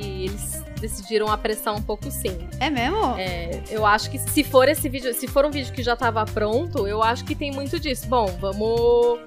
[0.80, 2.38] Decidiram apressar um pouco sim.
[2.60, 3.16] É mesmo?
[3.18, 6.24] É, eu acho que se for esse vídeo, se for um vídeo que já tava
[6.26, 8.08] pronto, eu acho que tem muito disso.
[8.08, 9.20] Bom, vamos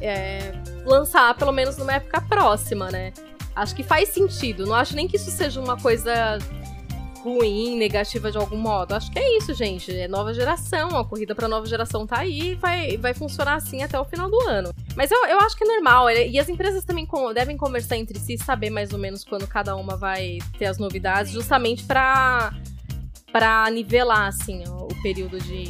[0.00, 0.52] é,
[0.84, 3.12] lançar pelo menos numa época próxima, né?
[3.54, 4.66] Acho que faz sentido.
[4.66, 6.38] Não acho nem que isso seja uma coisa
[7.22, 8.94] ruim, negativa de algum modo.
[8.94, 9.96] Acho que é isso, gente.
[9.96, 10.96] É nova geração.
[10.96, 14.30] A corrida pra nova geração tá aí e vai, vai funcionar assim até o final
[14.30, 14.74] do ano.
[14.96, 16.10] Mas eu, eu acho que é normal.
[16.10, 19.96] E as empresas também devem conversar entre si, saber mais ou menos quando cada uma
[19.96, 22.52] vai ter as novidades, justamente pra,
[23.30, 25.64] pra nivelar, assim, o, o período de,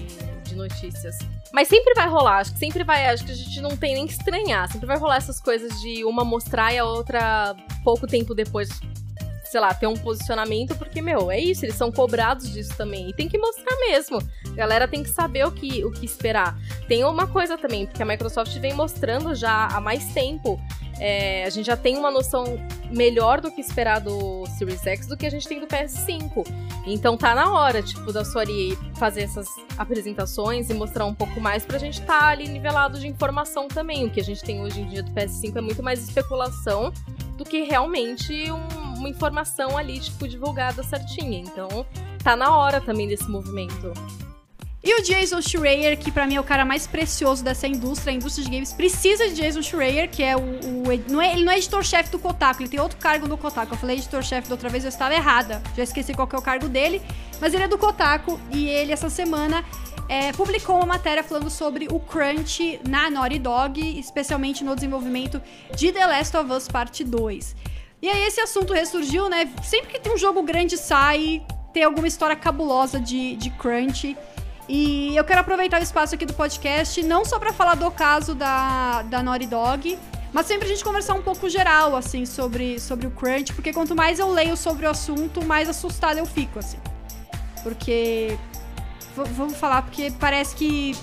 [0.44, 1.18] de notícias.
[1.52, 4.06] Mas sempre vai rolar, acho que sempre vai, acho que a gente não tem nem
[4.06, 4.70] que estranhar.
[4.72, 8.70] Sempre vai rolar essas coisas de uma mostrar e a outra pouco tempo depois,
[9.52, 13.10] sei lá, ter um posicionamento, porque, meu, é isso, eles são cobrados disso também.
[13.10, 14.18] E tem que mostrar mesmo.
[14.46, 16.58] A galera tem que saber o que, o que esperar.
[16.88, 20.58] Tem uma coisa também, porque a Microsoft vem mostrando já há mais tempo
[21.04, 22.44] é, a gente já tem uma noção
[22.88, 26.46] melhor do que esperar do Series X do que a gente tem do PS5.
[26.86, 31.64] Então tá na hora, tipo, da Sony fazer essas apresentações e mostrar um pouco mais
[31.64, 34.04] pra gente estar tá ali nivelado de informação também.
[34.04, 36.92] O que a gente tem hoje em dia do PS5 é muito mais especulação
[37.36, 41.38] do que realmente um, uma informação ali, tipo, divulgada certinha.
[41.38, 41.84] Então
[42.22, 43.92] tá na hora também desse movimento.
[44.84, 48.16] E o Jason Schreier, que para mim é o cara mais precioso dessa indústria, a
[48.16, 50.40] indústria de games precisa de Jason Schreier, que é o.
[50.40, 53.74] o não é, ele não é editor-chefe do Kotaku, ele tem outro cargo no Kotaku.
[53.74, 55.62] Eu falei editor-chefe da outra vez, eu estava errada.
[55.76, 57.00] Já esqueci qual que é o cargo dele.
[57.40, 59.64] Mas ele é do Kotaku e ele, essa semana,
[60.08, 65.40] é, publicou uma matéria falando sobre o crunch na Naughty Dog, especialmente no desenvolvimento
[65.76, 67.71] de The Last of Us Part 2.
[68.02, 69.48] E aí esse assunto ressurgiu, né?
[69.62, 74.16] Sempre que tem um jogo grande sai, tem alguma história cabulosa de, de crunch.
[74.68, 78.34] E eu quero aproveitar o espaço aqui do podcast, não só para falar do caso
[78.34, 79.98] da, da Naughty Dog,
[80.32, 83.94] mas sempre a gente conversar um pouco geral, assim, sobre, sobre o crunch, porque quanto
[83.94, 86.78] mais eu leio sobre o assunto, mais assustada eu fico, assim.
[87.62, 88.36] Porque.
[89.14, 90.96] Vamos falar, porque parece que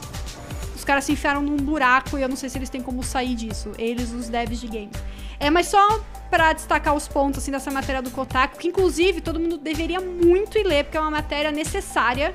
[0.89, 3.71] caras se enfiaram num buraco e eu não sei se eles têm como sair disso.
[3.77, 4.97] Eles, os devs de games.
[5.39, 9.39] É, mas só para destacar os pontos, assim, dessa matéria do Kotaku, que inclusive todo
[9.39, 12.33] mundo deveria muito ir ler, porque é uma matéria necessária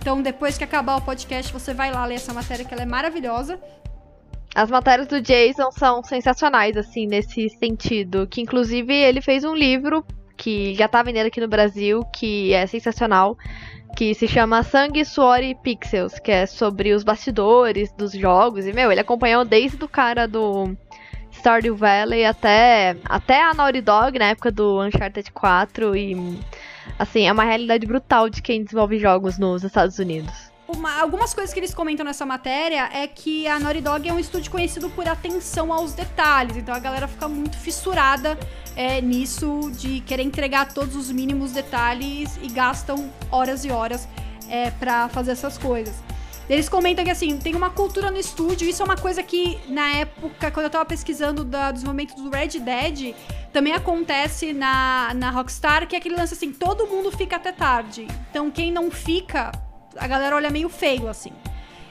[0.00, 2.86] então, depois que acabar o podcast, você vai lá ler essa matéria, que ela é
[2.86, 3.60] maravilhosa.
[4.54, 8.26] As matérias do Jason são sensacionais, assim, nesse sentido.
[8.26, 10.04] Que, inclusive, ele fez um livro
[10.38, 13.36] que já tá vendendo aqui no Brasil, que é sensacional,
[13.96, 18.66] que se chama Sangue, Suor e Pixels, que é sobre os bastidores dos jogos.
[18.66, 20.76] E, meu, ele acompanhou desde o cara do
[21.32, 26.40] Stardew Valley até, até a Naughty Dog, na época do Uncharted 4, e
[26.98, 30.49] Assim, é uma realidade brutal de quem desenvolve jogos nos Estados Unidos.
[30.72, 34.20] Uma, algumas coisas que eles comentam nessa matéria é que a Naughty Dog é um
[34.20, 38.38] estúdio conhecido por atenção aos detalhes, então a galera fica muito fissurada
[38.76, 44.06] é, nisso de querer entregar todos os mínimos detalhes e gastam horas e horas
[44.48, 45.94] é, para fazer essas coisas.
[46.48, 48.68] Eles comentam que, assim, tem uma cultura no estúdio.
[48.68, 52.28] Isso é uma coisa que, na época, quando eu tava pesquisando da, dos momentos do
[52.28, 53.14] Red Dead,
[53.52, 58.08] também acontece na, na Rockstar, que é aquele lance assim, todo mundo fica até tarde.
[58.30, 59.52] Então, quem não fica,
[59.96, 61.32] a galera olha meio feio, assim.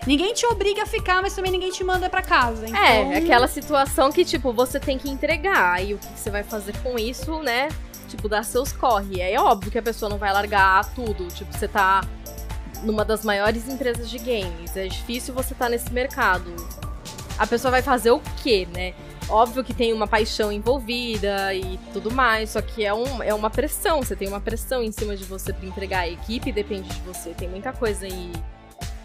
[0.07, 2.65] Ninguém te obriga a ficar, mas também ninguém te manda para casa.
[2.65, 2.81] É, então...
[3.13, 5.83] É, aquela situação que, tipo, você tem que entregar.
[5.83, 7.69] E o que você vai fazer com isso, né?
[8.07, 9.21] Tipo, dar seus corre.
[9.21, 11.27] É óbvio que a pessoa não vai largar tudo.
[11.27, 12.01] Tipo, você tá
[12.81, 14.75] numa das maiores empresas de games.
[14.75, 16.55] É difícil você estar tá nesse mercado.
[17.39, 18.93] A pessoa vai fazer o quê, né?
[19.29, 23.49] Óbvio que tem uma paixão envolvida e tudo mais, só que é, um, é uma
[23.49, 24.01] pressão.
[24.01, 25.99] Você tem uma pressão em cima de você para entregar.
[25.99, 28.31] A equipe depende de você, tem muita coisa aí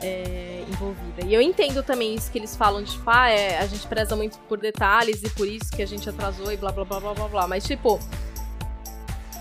[0.02, 1.24] é, envolvida.
[1.26, 4.16] E eu entendo também isso que eles falam de, tipo, ah, é, a gente preza
[4.16, 7.14] muito por detalhes e por isso que a gente atrasou e blá blá blá blá
[7.14, 7.46] blá blá.
[7.46, 8.00] Mas, tipo,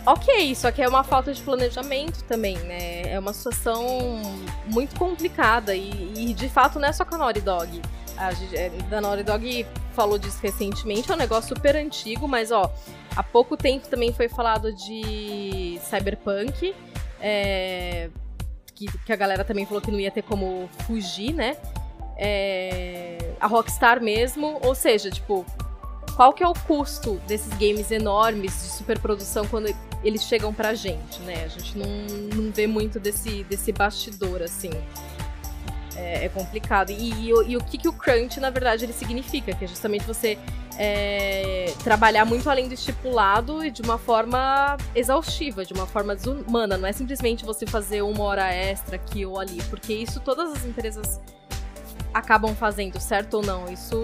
[0.06, 3.04] Ok, só que é uma falta de planejamento também, né?
[3.04, 4.22] É uma situação
[4.68, 7.82] muito complicada e, e de fato não é só com a Naughty Dog.
[8.18, 8.30] A,
[8.96, 12.72] a Naughty Dog falou disso recentemente, é um negócio super antigo, mas ó,
[13.16, 16.76] há pouco tempo também foi falado de Cyberpunk,
[17.20, 18.10] é,
[18.76, 21.58] que, que a galera também falou que não ia ter como fugir, né?
[22.18, 25.46] É, a Rockstar mesmo, ou seja, tipo,
[26.16, 29.74] qual que é o custo desses games enormes de superprodução quando
[30.04, 31.44] eles chegam pra gente, né?
[31.46, 31.88] A gente não,
[32.36, 34.70] não vê muito desse, desse bastidor, assim.
[35.96, 36.90] É, é complicado.
[36.92, 39.54] E, e, e, o que, que o crunch, na verdade, ele significa?
[39.54, 40.38] Que é justamente você
[40.78, 46.78] é, trabalhar muito além do estipulado e de uma forma exaustiva, de uma forma desumana.
[46.78, 50.66] Não é simplesmente você fazer uma hora extra aqui ou ali, porque isso todas as
[50.66, 51.22] empresas
[52.14, 53.72] acabam fazendo, certo ou não.
[53.72, 53.96] Isso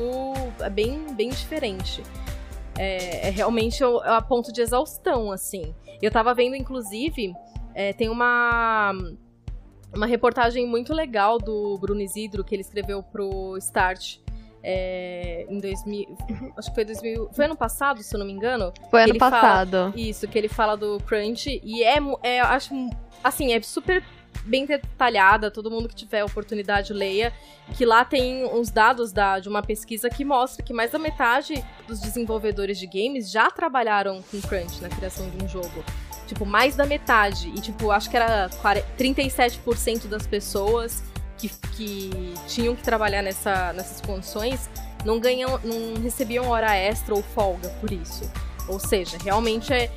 [0.60, 2.04] é bem, bem diferente.
[2.78, 5.74] É, é realmente a ponto de exaustão, assim.
[6.02, 7.34] Eu tava vendo, inclusive,
[7.74, 8.94] é, tem uma
[9.94, 14.18] uma reportagem muito legal do Bruno Isidro que ele escreveu pro Start
[14.62, 16.18] é, em 2000,
[16.58, 18.74] acho que foi 2000, foi ano passado, se eu não me engano.
[18.90, 19.72] Foi ano passado.
[19.72, 22.74] Fala, isso, que ele fala do crunch e é, é acho
[23.24, 24.04] assim, é super
[24.46, 27.34] bem detalhada, todo mundo que tiver oportunidade leia,
[27.78, 31.64] que lá tem uns dados da, de uma pesquisa que mostra que mais da metade
[31.88, 35.84] dos desenvolvedores de games já trabalharam com crunch na criação de um jogo.
[36.30, 37.50] Tipo, mais da metade.
[37.50, 38.50] E, tipo, acho que era
[38.98, 41.04] 37% das pessoas
[41.40, 44.70] que, que tinham que trabalhar nessa, nessas condições
[45.04, 48.32] não ganham, não recebiam hora extra ou folga por isso.
[48.68, 49.92] Ou seja, realmente é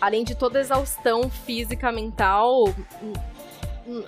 [0.00, 2.74] além de toda exaustão física, mental,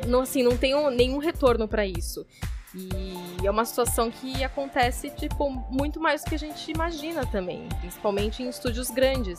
[0.07, 2.27] não, assim, não tem nenhum retorno para isso.
[2.75, 7.69] E é uma situação que acontece, tipo, muito mais do que a gente imagina também,
[7.81, 9.39] principalmente em estúdios grandes.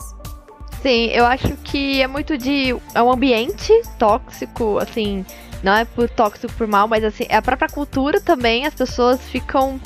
[0.84, 2.76] Sim, eu acho que é muito de.
[2.94, 5.24] É um ambiente tóxico, assim.
[5.62, 9.18] Não é por tóxico por mal, mas assim, é a própria cultura também, as pessoas
[9.30, 9.80] ficam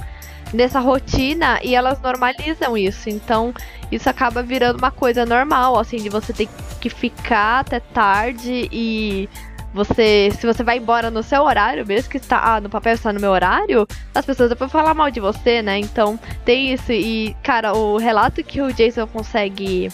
[0.52, 3.08] nessa rotina e elas normalizam isso.
[3.08, 3.54] Então,
[3.92, 6.48] isso acaba virando uma coisa normal, assim, de você ter
[6.80, 9.28] que ficar até tarde e
[9.72, 13.12] você, se você vai embora no seu horário, mesmo que está ah, no papel está
[13.12, 15.78] no meu horário, as pessoas vão falar mal de você, né?
[15.78, 16.90] Então tem isso.
[16.90, 19.88] E, cara, o relato que o Jason consegue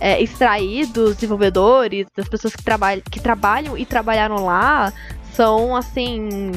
[0.00, 4.92] é, extrair dos desenvolvedores, das pessoas que, trabalham, que trabalham e trabalharam lá,
[5.32, 6.50] são, assim,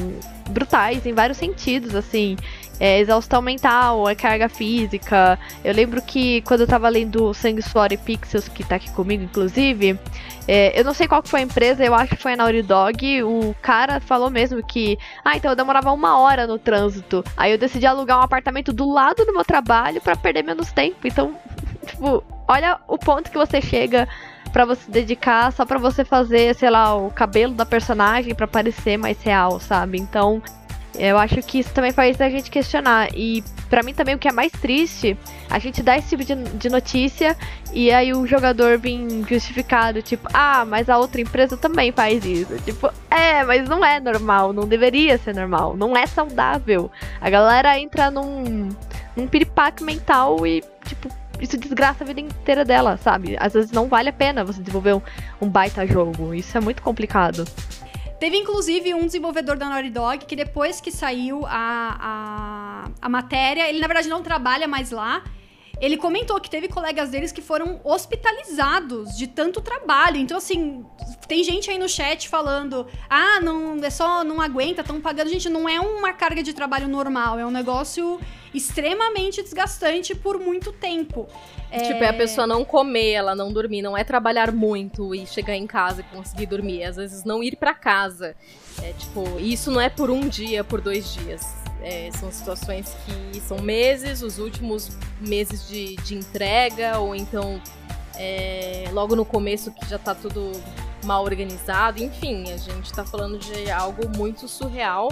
[0.48, 2.36] brutais em vários sentidos, assim
[2.80, 5.38] é, exaustão mental, é carga física.
[5.62, 9.22] Eu lembro que quando eu tava lendo Sangue, Suor e Pixels, que tá aqui comigo,
[9.22, 9.98] inclusive,
[10.48, 13.22] é, eu não sei qual foi a empresa, eu acho que foi a Naughty Dog,
[13.22, 17.58] o cara falou mesmo que, ah, então eu demorava uma hora no trânsito, aí eu
[17.58, 21.06] decidi alugar um apartamento do lado do meu trabalho para perder menos tempo.
[21.06, 21.36] Então,
[21.86, 24.08] tipo, olha o ponto que você chega
[24.52, 28.96] para você dedicar só para você fazer, sei lá, o cabelo da personagem para parecer
[28.96, 29.98] mais real, sabe?
[29.98, 30.42] Então,
[30.98, 33.10] eu acho que isso também faz a gente questionar.
[33.14, 35.16] E para mim também o que é mais triste,
[35.48, 37.36] a gente dá esse tipo de, de notícia
[37.72, 42.58] e aí o jogador vem justificado, tipo, ah, mas a outra empresa também faz isso.
[42.64, 46.90] Tipo, é, mas não é normal, não deveria ser normal, não é saudável.
[47.20, 48.68] A galera entra num,
[49.16, 53.36] num piripaque mental e, tipo, isso desgraça a vida inteira dela, sabe?
[53.38, 55.02] Às vezes não vale a pena você desenvolver um,
[55.40, 56.34] um baita jogo.
[56.34, 57.44] Isso é muito complicado.
[58.18, 63.68] Teve inclusive um desenvolvedor da Naughty Dog que depois que saiu a, a, a matéria,
[63.68, 65.22] ele na verdade não trabalha mais lá.
[65.80, 70.18] Ele comentou que teve colegas deles que foram hospitalizados de tanto trabalho.
[70.18, 70.84] Então, assim,
[71.26, 75.30] tem gente aí no chat falando: ah, não, é só, não aguenta, estão pagando.
[75.30, 78.20] Gente, não é uma carga de trabalho normal, é um negócio
[78.52, 81.26] extremamente desgastante por muito tempo.
[81.70, 81.80] É...
[81.80, 85.54] Tipo, é a pessoa não comer, ela não dormir, não é trabalhar muito e chegar
[85.54, 88.34] em casa e conseguir dormir, é, às vezes não ir para casa.
[88.82, 91.69] É tipo, isso não é por um dia, por dois dias.
[91.82, 97.60] É, são situações que são meses, os últimos meses de, de entrega, ou então
[98.16, 100.52] é, logo no começo que já tá tudo
[101.04, 102.02] mal organizado.
[102.02, 105.08] Enfim, a gente tá falando de algo muito surreal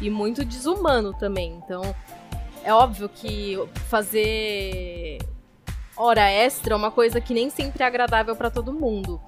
[0.00, 1.60] e muito desumano também.
[1.64, 1.94] Então,
[2.62, 5.18] é óbvio que fazer
[5.96, 9.20] hora extra é uma coisa que nem sempre é agradável para todo mundo.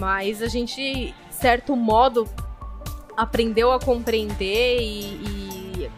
[0.00, 2.28] Mas a gente, certo modo,
[3.16, 5.51] aprendeu a compreender e, e,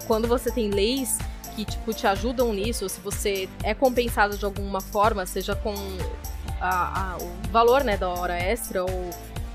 [0.06, 1.18] quando você tem leis
[1.54, 5.74] que tipo te ajudam nisso, se você é compensado de alguma forma, seja com
[6.60, 9.10] a, a, o valor né, da hora extra ou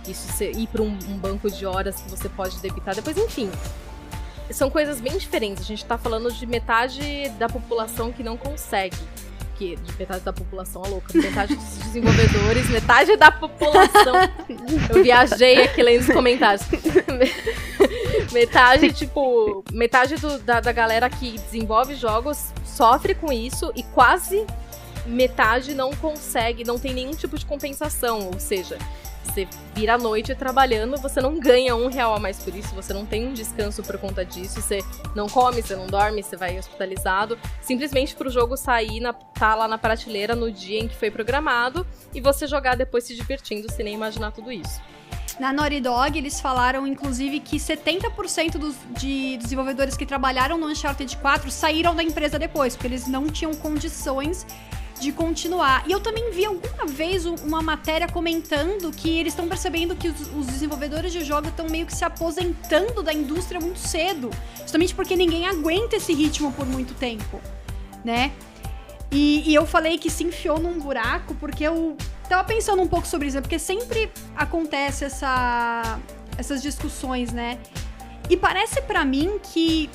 [0.08, 3.52] isso ser, ir para um, um banco de horas que você pode debitar depois, enfim
[4.52, 5.64] são coisas bem diferentes.
[5.64, 8.98] A gente tá falando de metade da população que não consegue.
[9.60, 14.16] De metade da população é louca, metade dos desenvolvedores, metade da população.
[14.90, 16.66] Eu viajei aqui lendo os comentários.
[18.32, 24.46] metade, tipo, metade do, da, da galera que desenvolve jogos sofre com isso e quase
[25.06, 28.28] metade não consegue, não tem nenhum tipo de compensação.
[28.28, 28.78] Ou seja,
[29.30, 32.94] Você vira a noite trabalhando, você não ganha um real a mais por isso, você
[32.94, 34.80] não tem um descanso por conta disso, você
[35.16, 39.68] não come, você não dorme, você vai hospitalizado, simplesmente pro jogo sair, na, tá lá
[39.68, 43.86] na prateleira no dia em que foi programado e você jogar depois se divertindo sem
[43.86, 44.82] nem imaginar tudo isso.
[45.40, 51.16] Na Naughty Dog, eles falaram, inclusive, que 70% dos de desenvolvedores que trabalharam no Uncharted
[51.16, 54.46] 4 saíram da empresa depois, porque eles não tinham condições
[55.00, 55.84] de continuar.
[55.88, 60.22] E eu também vi alguma vez uma matéria comentando que eles estão percebendo que os,
[60.36, 64.30] os, desenvolvedores de jogo estão meio que se aposentando da indústria muito cedo,
[64.62, 67.40] justamente porque ninguém aguenta esse ritmo por muito tempo,
[68.04, 68.32] né?
[69.12, 71.98] E, e eu falei que se enfiou num buraco porque eu
[72.28, 73.42] tava pensando um pouco sobre isso, né?
[73.42, 76.00] porque sempre acontece essa,
[76.38, 77.58] essas discussões, né?
[78.30, 79.90] E parece para mim que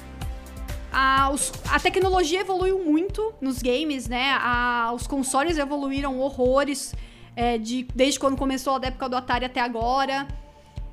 [0.94, 4.38] a, os, a tecnologia evoluiu muito nos games, né?
[4.40, 6.94] A, os consoles evoluíram horrores
[7.34, 10.28] é, de, desde quando começou a época do Atari até agora.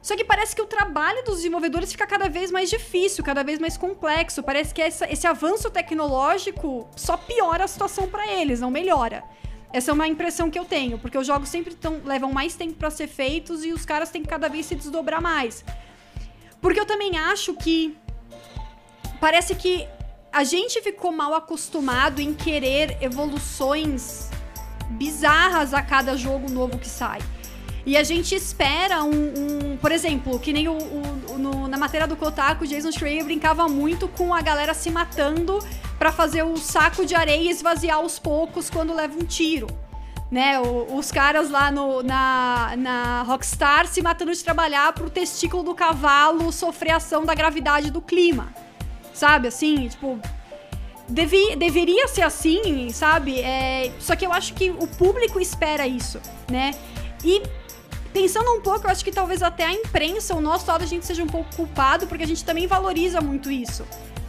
[0.01, 3.59] Só que parece que o trabalho dos desenvolvedores fica cada vez mais difícil, cada vez
[3.59, 4.41] mais complexo.
[4.41, 9.23] Parece que essa, esse avanço tecnológico só piora a situação para eles, não melhora.
[9.71, 12.73] Essa é uma impressão que eu tenho, porque os jogos sempre tão, levam mais tempo
[12.73, 15.63] para ser feitos e os caras têm que cada vez se desdobrar mais.
[16.59, 17.97] Porque eu também acho que
[19.21, 19.87] parece que
[20.33, 24.29] a gente ficou mal acostumado em querer evoluções
[24.89, 27.19] bizarras a cada jogo novo que sai.
[27.85, 29.11] E a gente espera um.
[29.11, 33.67] um por exemplo, que nem o, o no, na matéria do Kotaku, Jason Schreier brincava
[33.67, 35.59] muito com a galera se matando
[35.97, 39.67] para fazer o saco de areia esvaziar aos poucos quando leva um tiro.
[40.29, 45.75] Né, os caras lá no, na, na Rockstar se matando de trabalhar pro testículo do
[45.75, 48.53] cavalo sofrer ação da gravidade do clima.
[49.13, 50.19] Sabe, assim, tipo,
[51.11, 53.39] Devi, deveria ser assim, sabe?
[53.41, 56.71] É, só que eu acho que o público espera isso, né?
[57.23, 57.43] E
[58.13, 61.05] pensando um pouco, eu acho que talvez até a imprensa, o nosso lado, a gente
[61.05, 63.85] seja um pouco culpado, porque a gente também valoriza muito isso.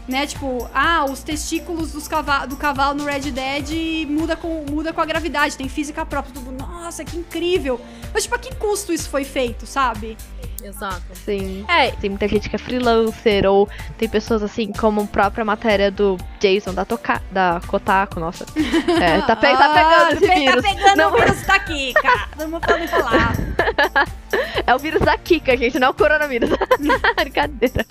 [0.09, 4.93] Né, tipo, ah, os testículos dos cavalo, do cavalo no Red Dead muda com, muda
[4.93, 6.35] com a gravidade, tem física própria.
[6.35, 6.51] Tudo,
[6.93, 7.81] nossa, que incrível.
[8.13, 10.17] Mas, tipo, a que custo isso foi feito, sabe?
[10.63, 11.03] Exato.
[11.25, 11.65] Sim.
[11.67, 11.91] É.
[11.93, 16.19] Tem muita gente que é freelancer, ou tem pessoas assim, como a própria matéria do
[16.39, 18.45] Jason da, Toca da Kotaku, nossa.
[19.01, 20.63] É, tá, pe tá pegando ah, esse tá vírus.
[20.63, 21.13] Tá pegando não.
[21.13, 22.29] o vírus da Kika.
[22.37, 23.33] Todo mundo pode falar.
[24.67, 26.51] é o vírus da Kika, gente, não é o coronavírus.
[27.17, 27.87] Brincadeira.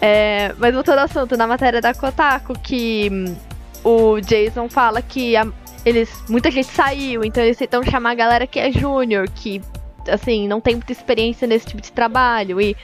[0.00, 3.36] É, mas voltando ao assunto, na matéria da Kotaku, que hum,
[3.82, 5.46] o Jason fala que a,
[5.84, 9.60] eles, muita gente saiu, então eles tentam chamar a galera que é júnior, que
[10.08, 12.60] assim, não tem muita experiência nesse tipo de trabalho.
[12.60, 12.76] E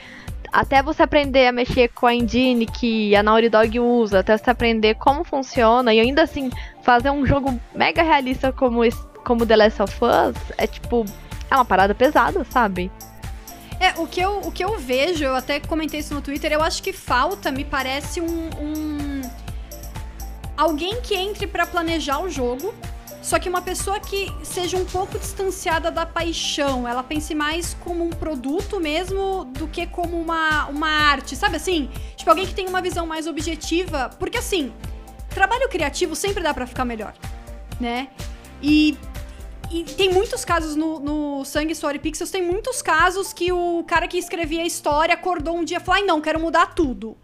[0.51, 4.49] até você aprender a mexer com a engine que a Naughty Dog usa, até você
[4.49, 6.49] aprender como funciona e ainda assim
[6.81, 8.81] fazer um jogo mega realista como,
[9.23, 11.05] como The Last of Us, é tipo,
[11.49, 12.91] é uma parada pesada, sabe?
[13.79, 16.63] É, o que, eu, o que eu vejo, eu até comentei isso no Twitter, eu
[16.63, 18.49] acho que falta, me parece, um.
[18.59, 19.21] um...
[20.57, 22.73] Alguém que entre para planejar o jogo,
[23.21, 28.03] só que uma pessoa que seja um pouco distanciada da paixão, ela pense mais como
[28.03, 31.89] um produto mesmo do que como uma, uma arte, sabe assim?
[32.15, 34.09] Tipo, alguém que tem uma visão mais objetiva.
[34.17, 34.73] Porque assim,
[35.29, 37.13] trabalho criativo sempre dá para ficar melhor,
[37.79, 38.07] né?
[38.61, 38.97] E
[39.69, 44.07] e tem muitos casos no, no Sangue Story Pixels, tem muitos casos que o cara
[44.07, 47.17] que escrevia a história acordou um dia e falou: ai não, quero mudar tudo.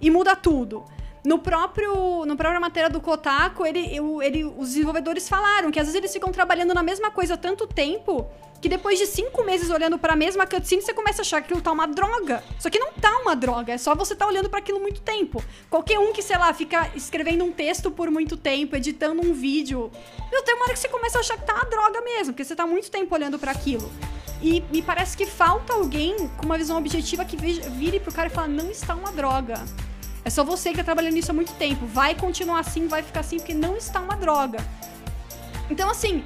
[0.00, 0.84] E muda tudo.
[1.24, 5.98] No próprio, no própria matéria do Kotaku, ele, ele, os desenvolvedores falaram que às vezes
[5.98, 8.26] eles ficam trabalhando na mesma coisa tanto tempo
[8.60, 11.46] que depois de cinco meses olhando para a mesma cutscene, você começa a achar que
[11.46, 12.44] aquilo tá uma droga.
[12.58, 15.42] Só que não tá uma droga, é só você tá olhando para aquilo muito tempo.
[15.70, 19.90] Qualquer um que, sei lá, fica escrevendo um texto por muito tempo, editando um vídeo,
[20.30, 22.44] meu, tem uma hora que você começa a achar que tá uma droga mesmo, porque
[22.44, 23.90] você tá muito tempo olhando para aquilo.
[24.42, 28.30] E me parece que falta alguém com uma visão objetiva que vire pro cara e
[28.30, 29.54] fala: não está uma droga.
[30.24, 31.86] É só você que tá trabalhando nisso há muito tempo.
[31.86, 34.58] Vai continuar assim, vai ficar assim, porque não está uma droga.
[35.70, 36.22] Então, assim,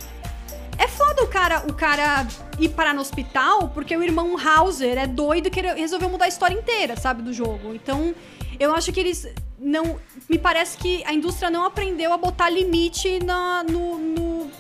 [0.79, 2.27] é foda o cara, o cara
[2.59, 6.55] ir parar no hospital porque o irmão Hauser é doido que resolveu mudar a história
[6.55, 7.75] inteira, sabe, do jogo.
[7.75, 8.15] Então,
[8.59, 9.29] eu acho que eles
[9.59, 9.99] não.
[10.29, 14.51] Me parece que a indústria não aprendeu a botar limite na, no, no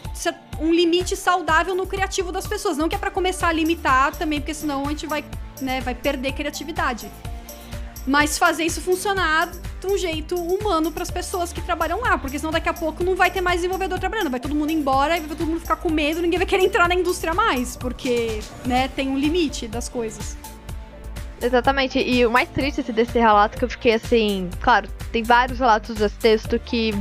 [0.60, 2.76] um limite saudável no criativo das pessoas.
[2.76, 5.24] Não que é para começar a limitar também, porque senão a gente vai,
[5.60, 7.10] né, vai perder criatividade
[8.06, 9.50] mas fazer isso funcionar
[9.80, 13.02] de um jeito humano para as pessoas que trabalham lá, porque senão daqui a pouco
[13.02, 15.76] não vai ter mais desenvolvedor trabalhando, vai todo mundo embora e vai todo mundo ficar
[15.76, 19.88] com medo, ninguém vai querer entrar na indústria mais, porque, né, tem um limite das
[19.88, 20.36] coisas.
[21.40, 25.96] Exatamente, e o mais triste desse relato que eu fiquei assim, claro, tem vários relatos
[25.96, 26.94] desse texto que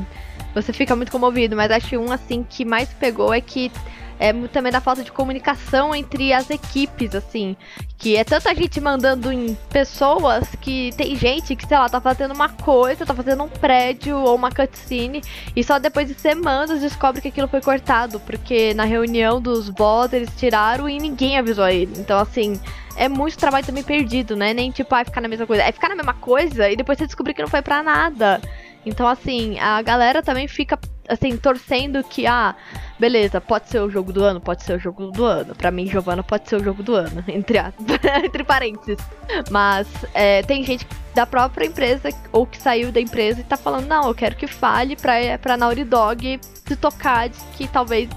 [0.53, 3.71] você fica muito comovido, mas acho que um assim que mais pegou é que
[4.19, 7.55] é também da falta de comunicação entre as equipes, assim.
[7.97, 12.33] Que é tanta gente mandando em pessoas que tem gente que, sei lá, tá fazendo
[12.33, 15.21] uma coisa, tá fazendo um prédio ou uma cutscene,
[15.55, 20.13] e só depois de semanas descobre que aquilo foi cortado, porque na reunião dos bots
[20.13, 21.93] eles tiraram e ninguém avisou ele.
[21.97, 22.59] Então, assim,
[22.95, 24.53] é muito trabalho também perdido, né?
[24.53, 25.63] Nem tipo, ah, ficar na mesma coisa.
[25.63, 28.41] É ficar na mesma coisa e depois você descobrir que não foi pra nada.
[28.85, 30.77] Então, assim, a galera também fica,
[31.07, 32.55] assim, torcendo que, ah,
[32.99, 35.55] beleza, pode ser o jogo do ano, pode ser o jogo do ano.
[35.55, 37.57] Pra mim, Giovanna pode ser o jogo do ano, entre,
[38.23, 38.97] entre parênteses.
[39.49, 43.87] Mas é, tem gente da própria empresa ou que saiu da empresa e tá falando,
[43.87, 48.09] não, eu quero que fale pra, pra Naughty Dog se tocar de que talvez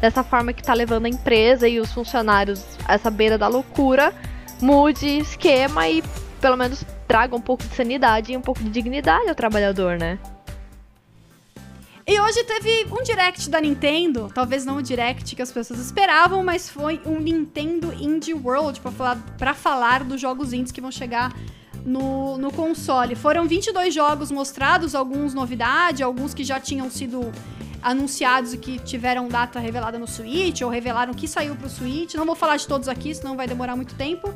[0.00, 4.12] dessa forma que tá levando a empresa e os funcionários a essa beira da loucura,
[4.60, 6.02] mude esquema e
[6.40, 10.18] pelo menos traga um pouco de sanidade e um pouco de dignidade ao trabalhador, né?
[12.08, 16.44] E hoje teve um direct da Nintendo, talvez não o direct que as pessoas esperavam,
[16.44, 20.92] mas foi um Nintendo Indie World para falar, pra falar dos jogos indies que vão
[20.92, 21.34] chegar
[21.84, 23.16] no, no console.
[23.16, 27.32] Foram 22 jogos mostrados, alguns novidade, alguns que já tinham sido
[27.86, 32.14] anunciados e que tiveram data revelada no Switch ou revelaram que saiu pro Switch.
[32.14, 34.34] Não vou falar de todos aqui, senão vai demorar muito tempo.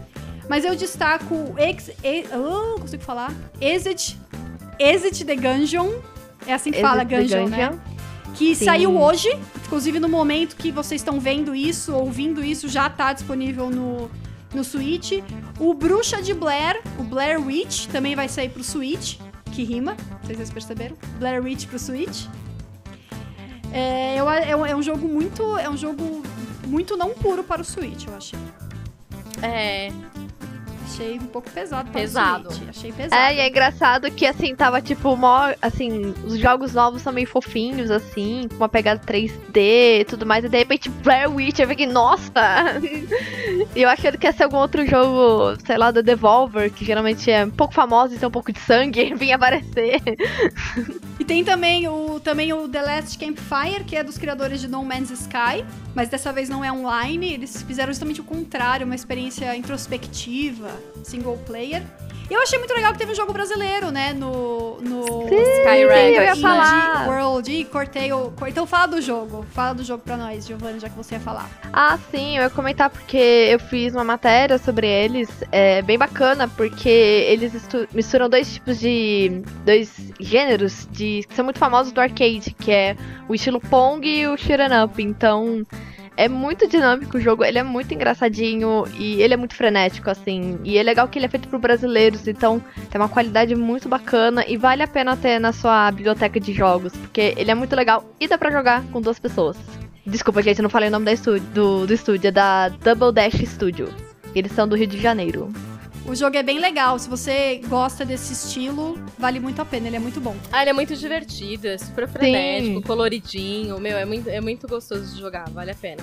[0.49, 3.35] Mas eu destaco o Ex, e, oh, consigo falar?
[3.61, 4.17] Exit,
[4.79, 5.91] Exit the Gungeon.
[6.47, 7.81] É assim que Exit fala, Gungeon, né?
[8.35, 8.67] Que Sim.
[8.67, 9.29] saiu hoje.
[9.67, 14.09] Inclusive, no momento que vocês estão vendo isso, ouvindo isso, já tá disponível no,
[14.55, 15.25] no Switch.
[15.59, 19.19] O Bruxa de Blair, o Blair Witch, também vai sair pro Switch.
[19.51, 20.97] Que rima, vocês perceberam?
[21.19, 22.27] Blair Witch pro Switch.
[23.73, 25.59] É, é, é um jogo muito.
[25.59, 26.23] É um jogo
[26.67, 28.39] muito não puro para o Switch, eu achei.
[29.43, 29.91] É,
[31.01, 31.91] achei um pouco pesado.
[31.91, 32.53] Pesado.
[32.53, 32.69] Switch.
[32.69, 33.23] Achei pesado.
[33.23, 37.27] É, e é engraçado que, assim, tava, tipo, mó, assim, os jogos novos são meio
[37.27, 41.69] fofinhos, assim, com uma pegada 3D e tudo mais, e de repente Blair Witch, eu
[41.69, 42.31] fiquei, nossa!
[43.75, 47.31] e eu achando que ia ser algum outro jogo, sei lá, da Devolver, que geralmente
[47.31, 50.01] é um pouco famoso e tem um pouco de sangue, vinha aparecer.
[51.31, 55.13] Tem também o, também o The Last Campfire, que é dos criadores de No Man's
[55.13, 55.65] Sky,
[55.95, 60.69] mas dessa vez não é online, eles fizeram justamente o contrário, uma experiência introspectiva,
[61.05, 61.85] single player.
[62.31, 64.13] Eu achei muito legal que teve um jogo brasileiro, né?
[64.13, 66.15] No, no Sim, Skyrim.
[66.15, 67.09] Eu ia falar.
[67.09, 68.33] World e cortei o.
[68.47, 69.45] Então fala do jogo.
[69.53, 71.51] Fala do jogo pra nós, Giovanni, já que você ia falar.
[71.73, 75.29] Ah, sim, eu ia comentar porque eu fiz uma matéria sobre eles.
[75.51, 77.53] É bem bacana, porque eles
[77.93, 79.43] misturam dois tipos de.
[79.65, 82.97] dois gêneros de, que são muito famosos do arcade, que é
[83.29, 85.03] o estilo Pong e o Shoot'em Up.
[85.03, 85.67] Então
[86.21, 90.59] é muito dinâmico o jogo, ele é muito engraçadinho e ele é muito frenético, assim.
[90.63, 94.45] E é legal que ele é feito por brasileiros, então tem uma qualidade muito bacana
[94.47, 98.05] e vale a pena ter na sua biblioteca de jogos, porque ele é muito legal
[98.21, 99.57] e dá pra jogar com duas pessoas.
[100.05, 103.41] Desculpa, gente, eu não falei o nome estúdio, do, do estúdio, é da Double Dash
[103.47, 103.89] Studio.
[104.35, 105.51] Eles são do Rio de Janeiro.
[106.07, 106.99] O jogo é bem legal.
[106.99, 109.87] Se você gosta desse estilo, vale muito a pena.
[109.87, 110.37] Ele é muito bom.
[110.51, 112.83] Ah, ele é muito divertido, é super frenético, Sim.
[112.83, 113.79] coloridinho.
[113.79, 116.03] Meu, é muito, é muito gostoso de jogar, vale a pena.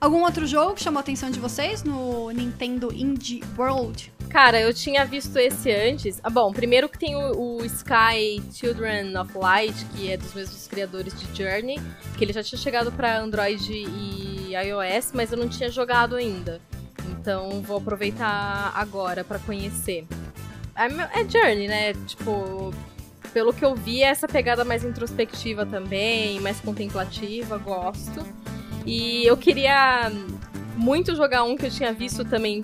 [0.00, 4.12] Algum outro jogo que chamou a atenção de vocês no Nintendo Indie World?
[4.28, 6.20] Cara, eu tinha visto esse antes.
[6.22, 10.66] Ah, bom, primeiro que tem o, o, Sky Children of Light, que é dos mesmos
[10.66, 11.78] criadores de Journey,
[12.18, 16.60] que ele já tinha chegado para Android e iOS, mas eu não tinha jogado ainda.
[17.10, 20.06] Então vou aproveitar agora para conhecer.
[20.74, 21.94] É, é Journey, né?
[22.06, 22.72] Tipo,
[23.32, 28.24] pelo que eu vi, é essa pegada mais introspectiva também, mais contemplativa, gosto.
[28.84, 30.10] E eu queria
[30.76, 32.62] muito jogar um que eu tinha visto também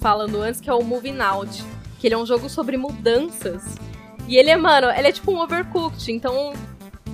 [0.00, 1.62] falando antes, que é o Moving Out.
[1.98, 3.62] Que ele é um jogo sobre mudanças.
[4.28, 6.52] E ele é, mano, ele é tipo um overcooked, então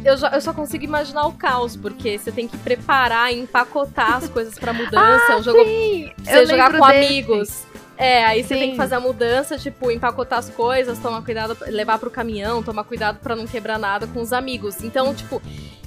[0.05, 4.17] eu, já, eu só consigo imaginar o caos, porque você tem que preparar e empacotar
[4.17, 4.97] as coisas pra mudança.
[5.29, 6.11] ah, é um jogo sim.
[6.19, 7.07] você jogar com desse.
[7.07, 7.65] amigos.
[7.97, 11.99] É, aí você tem que fazer a mudança, tipo, empacotar as coisas, tomar cuidado, levar
[11.99, 14.83] pro caminhão, tomar cuidado para não quebrar nada com os amigos.
[14.83, 15.41] Então, tipo,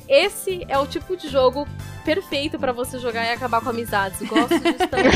[0.08, 1.68] esse é o tipo de jogo
[2.04, 4.22] perfeito para você jogar e acabar com amizades.
[4.28, 5.12] Gosto disso também.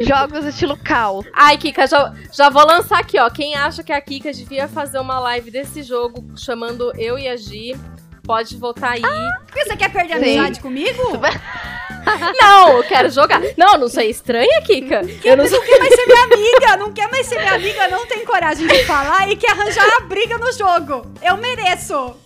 [0.00, 1.26] Jogos estilo caos.
[1.34, 3.28] Ai, Kika, já, já vou lançar aqui, ó.
[3.28, 7.36] Quem acha que a Kika devia fazer uma live desse jogo chamando eu e a
[7.36, 7.76] Gi,
[8.22, 9.02] pode votar aí.
[9.04, 11.02] Ah, você quer perder a amizade comigo?
[12.40, 13.40] não, eu quero jogar.
[13.56, 15.04] Não, não sou estranha, Kika.
[15.04, 17.88] Que eu não, não quer mais ser minha amiga, não quer mais ser minha amiga,
[17.88, 21.12] não tem coragem de falar e quer arranjar a briga no jogo.
[21.20, 22.23] Eu mereço.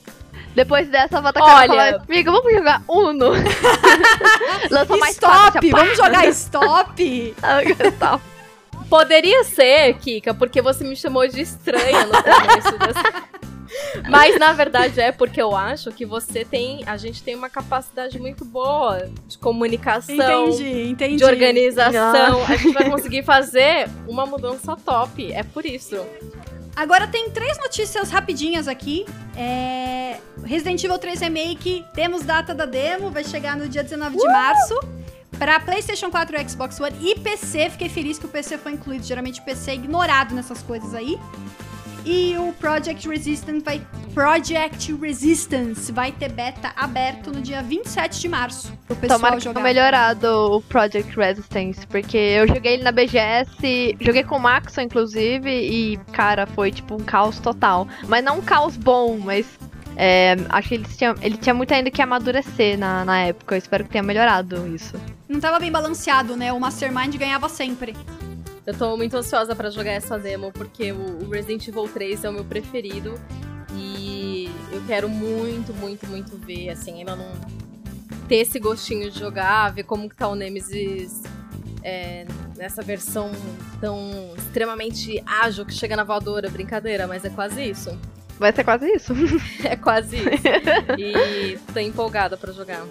[0.58, 1.68] Depois dessa, volta Olha...
[1.68, 3.30] falar, amiga, vamos jogar Uno.
[4.68, 7.34] Lança mais Stop, vamos jogar Stop.
[7.94, 8.24] stop.
[8.90, 13.28] Poderia ser, Kika, porque você me chamou de estranha no começo dessa...
[14.08, 16.82] Mas na verdade é porque eu acho que você tem.
[16.86, 20.48] A gente tem uma capacidade muito boa de comunicação.
[20.48, 21.16] Entendi, entendi.
[21.16, 22.44] De organização.
[22.48, 25.30] A gente vai conseguir fazer uma mudança top.
[25.32, 25.96] É por isso.
[26.78, 29.04] Agora tem três notícias rapidinhas aqui.
[29.36, 30.20] É...
[30.44, 34.78] Resident Evil 3 Remake, temos data da demo, vai chegar no dia 19 de março.
[35.36, 37.70] Pra PlayStation 4, Xbox One e PC.
[37.70, 39.04] Fiquei feliz que o PC foi incluído.
[39.04, 41.18] Geralmente o PC é ignorado nessas coisas aí.
[42.10, 43.82] E o Project Resistance vai
[44.14, 48.72] Project Resistance vai ter beta aberto no dia 27 de março.
[48.88, 49.60] O pessoal Tomara que jogar.
[49.60, 55.50] melhorado o Project Resistance, porque eu joguei ele na BGS, joguei com o Maxon inclusive
[55.50, 57.86] e cara, foi tipo um caos total.
[58.08, 59.46] Mas não um caos bom, mas
[59.94, 63.54] é, acho que ele tinha, ele tinha muito ainda que amadurecer na, na época.
[63.54, 64.98] Eu espero que tenha melhorado isso.
[65.28, 66.54] Não tava bem balanceado, né?
[66.54, 67.94] O Mastermind ganhava sempre.
[68.68, 72.32] Eu tô muito ansiosa para jogar essa demo, porque o Resident Evil 3 é o
[72.34, 73.18] meu preferido.
[73.74, 77.32] E eu quero muito, muito, muito ver, assim, ainda não
[78.28, 81.22] ter esse gostinho de jogar, ver como que tá o Nemesis
[81.82, 82.26] é,
[82.58, 83.32] nessa versão
[83.80, 86.50] tão extremamente ágil que chega na voadora.
[86.50, 87.98] Brincadeira, mas é quase isso.
[88.38, 89.14] Vai ser quase isso.
[89.64, 90.28] é quase isso.
[90.98, 92.84] E tô empolgada para jogar.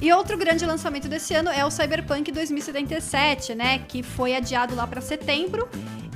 [0.00, 3.80] E outro grande lançamento desse ano é o Cyberpunk 2077, né?
[3.80, 5.68] Que foi adiado lá para setembro.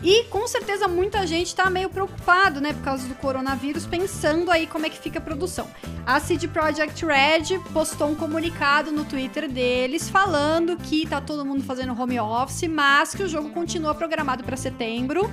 [0.05, 4.67] E com certeza muita gente tá meio preocupado, né, por causa do coronavírus, pensando aí
[4.67, 5.69] como é que fica a produção.
[6.05, 11.63] A CD Projekt Red postou um comunicado no Twitter deles falando que tá todo mundo
[11.63, 15.31] fazendo home office, mas que o jogo continua programado para setembro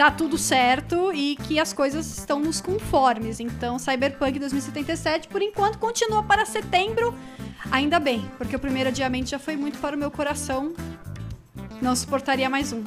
[0.00, 3.38] tá tudo certo e que as coisas estão nos conformes.
[3.38, 7.14] Então, Cyberpunk 2077, por enquanto, continua para setembro.
[7.70, 10.72] Ainda bem, porque o primeiro adiamento já foi muito para o meu coração.
[11.82, 12.82] Não suportaria mais um.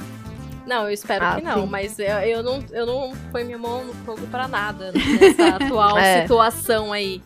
[0.66, 1.68] Não, eu espero ah, que não, sim.
[1.68, 5.99] mas eu, eu, não, eu não põe minha mão no fogo para nada nessa atual
[5.99, 6.24] é.
[6.24, 7.22] situação aí.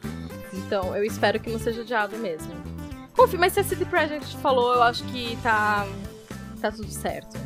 [0.52, 2.52] Então, eu espero que não seja adiado mesmo.
[3.16, 5.88] Confio, mas se a CD Projekt falou, eu acho que tá,
[6.60, 7.40] tá tudo certo.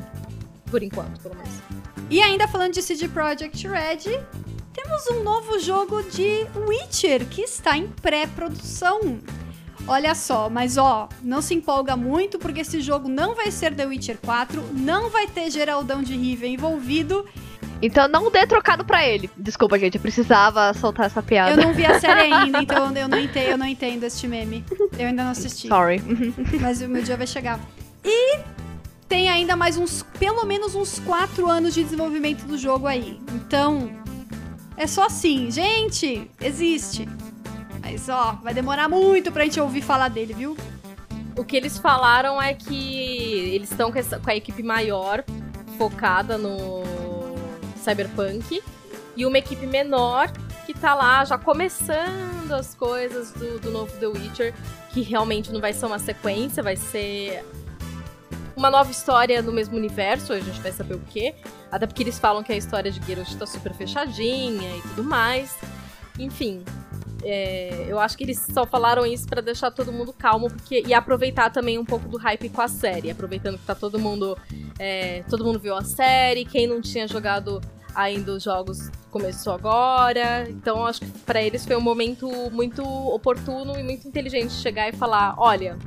[0.71, 1.80] Por enquanto, pelo menos.
[2.11, 4.19] E ainda falando de CD Projekt Red,
[4.73, 9.17] temos um novo jogo de Witcher que está em pré-produção.
[9.87, 13.85] Olha só, mas ó, não se empolga muito porque esse jogo não vai ser The
[13.85, 17.25] Witcher 4, não vai ter Geraldão de Riva envolvido.
[17.81, 19.29] Então não dê trocado pra ele.
[19.37, 21.51] Desculpa, gente, eu precisava soltar essa piada.
[21.51, 24.65] Eu não vi a série ainda, então eu não entendo, eu não entendo este meme.
[24.99, 25.69] Eu ainda não assisti.
[25.69, 26.01] Sorry.
[26.59, 27.57] Mas o meu dia vai chegar.
[28.03, 28.37] E
[29.11, 33.19] tem ainda mais uns, pelo menos uns 4 anos de desenvolvimento do jogo aí.
[33.33, 33.91] Então,
[34.77, 37.09] é só assim, gente, existe.
[37.81, 40.55] Mas ó, vai demorar muito pra gente ouvir falar dele, viu?
[41.37, 45.25] O que eles falaram é que eles estão com, com a equipe maior
[45.77, 46.81] focada no
[47.83, 48.63] Cyberpunk
[49.17, 50.31] e uma equipe menor
[50.65, 54.53] que tá lá já começando as coisas do, do novo The Witcher,
[54.91, 57.43] que realmente não vai ser uma sequência, vai ser
[58.55, 61.35] uma nova história no mesmo universo, a gente vai saber o quê.
[61.71, 65.57] Até porque eles falam que a história de Geralt tá super fechadinha e tudo mais.
[66.19, 66.63] Enfim,
[67.23, 70.93] é, eu acho que eles só falaram isso para deixar todo mundo calmo porque, e
[70.93, 73.09] aproveitar também um pouco do hype com a série.
[73.09, 74.37] Aproveitando que tá todo mundo.
[74.79, 77.61] É, todo mundo viu a série, quem não tinha jogado
[77.93, 80.49] ainda os jogos começou agora.
[80.49, 84.93] Então acho que para eles foi um momento muito oportuno e muito inteligente chegar e
[84.93, 85.77] falar: olha,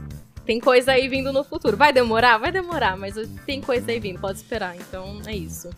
[0.45, 1.77] tem coisa aí vindo no futuro.
[1.77, 2.39] Vai demorar?
[2.39, 3.15] Vai demorar, mas
[3.47, 4.77] tem coisa aí vindo, pode esperar.
[4.77, 5.71] Então é isso.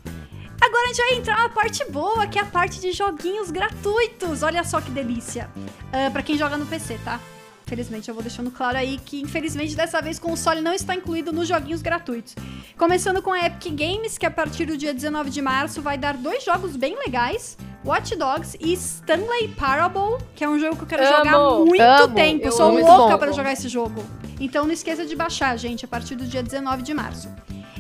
[0.61, 4.43] Agora a gente vai entrar na parte boa, que é a parte de joguinhos gratuitos.
[4.43, 5.51] Olha só que delícia.
[5.57, 7.21] Uh, para quem joga no PC, tá?
[7.67, 11.33] Infelizmente, eu vou deixando claro aí que, infelizmente, dessa vez o console não está incluído
[11.33, 12.35] nos joguinhos gratuitos.
[12.79, 16.17] Começando com a Epic Games, que a partir do dia 19 de março vai dar
[16.17, 17.59] dois jogos bem legais.
[17.85, 21.55] Watch Dogs e Stanley Parable, que é um jogo que eu quero amo, jogar há
[21.65, 22.47] muito amo, tempo.
[22.47, 24.05] Eu sou louca para jogar esse jogo.
[24.39, 27.29] Então não esqueça de baixar, gente, a partir do dia 19 de março.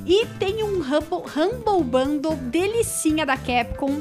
[0.07, 4.01] E tem um Humble, Humble Bundle delicinha da Capcom.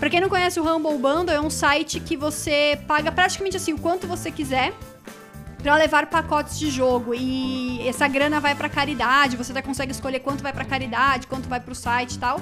[0.00, 3.72] Pra quem não conhece o Humble Bundle, é um site que você paga praticamente assim
[3.72, 4.72] o quanto você quiser
[5.62, 10.18] para levar pacotes de jogo e essa grana vai para caridade, você até consegue escolher
[10.18, 12.40] quanto vai para caridade, quanto vai para o site e tal.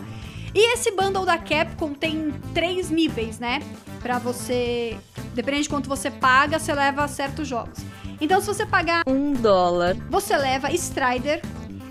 [0.54, 3.62] E esse bundle da Capcom tem três níveis, né?
[4.00, 4.96] Para você,
[5.34, 7.78] dependendo de quanto você paga, você leva certos jogos.
[8.20, 11.40] Então, se você pagar um dólar, você leva Strider,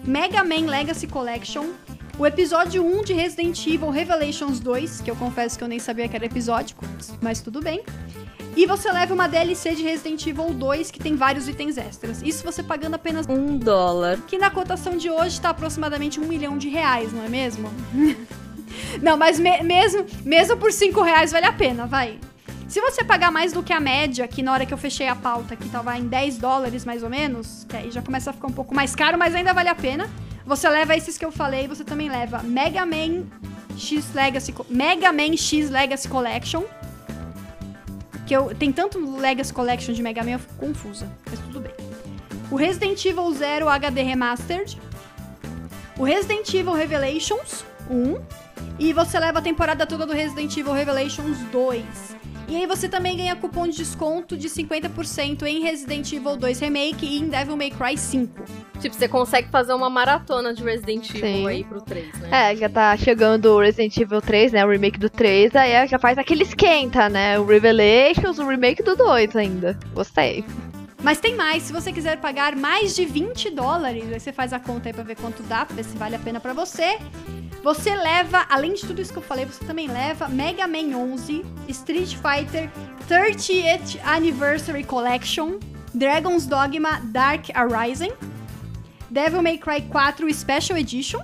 [0.05, 1.67] Mega Man Legacy Collection,
[2.17, 6.07] o episódio 1 de Resident Evil Revelations 2, que eu confesso que eu nem sabia
[6.07, 6.85] que era episódico,
[7.21, 7.83] mas tudo bem.
[8.55, 12.21] E você leva uma DLC de Resident Evil 2 que tem vários itens extras.
[12.21, 14.17] Isso você pagando apenas um dólar.
[14.27, 17.71] Que na cotação de hoje está aproximadamente um milhão de reais, não é mesmo?
[19.01, 22.19] Não, mas me- mesmo, mesmo por 5 reais vale a pena, vai.
[22.69, 25.15] Se você pagar mais do que a média, que na hora que eu fechei a
[25.15, 28.47] pauta, que tava em 10 dólares mais ou menos, que aí já começa a ficar
[28.47, 30.07] um pouco mais caro, mas ainda vale a pena.
[30.45, 33.23] Você leva esses que eu falei, você também leva Mega Man
[33.75, 36.63] X Legacy, Mega Man X Legacy Collection.
[38.27, 41.73] Que eu, tem tanto Legacy Collection de Mega Man, eu fico confusa, mas tudo bem.
[42.51, 44.79] O Resident Evil Zero HD Remastered.
[45.97, 48.19] O Resident Evil Revelations 1.
[48.77, 52.18] E você leva a temporada toda do Resident Evil Revelations 2.
[52.49, 57.05] E aí você também ganha cupom de desconto de 50% em Resident Evil 2 Remake
[57.05, 58.43] e em Devil May Cry 5.
[58.81, 61.47] Tipo, você consegue fazer uma maratona de Resident Evil Sim.
[61.47, 62.51] aí pro 3, né?
[62.51, 64.65] É, já tá chegando o Resident Evil 3, né?
[64.65, 67.37] O remake do 3, aí já faz aquele esquenta, né?
[67.39, 69.77] O Revelations, o remake do 2 ainda.
[69.93, 70.43] Gostei.
[71.03, 74.59] Mas tem mais, se você quiser pagar mais de 20 dólares, aí você faz a
[74.59, 76.97] conta aí pra ver quanto dá, pra ver se vale a pena pra você.
[77.61, 81.45] Você leva, além de tudo isso que eu falei, você também leva Mega Man 11,
[81.67, 82.71] Street Fighter
[83.09, 85.59] 30th Anniversary Collection,
[85.93, 88.13] Dragon's Dogma Dark Arisen,
[89.09, 91.19] Devil May Cry 4 Special Edition,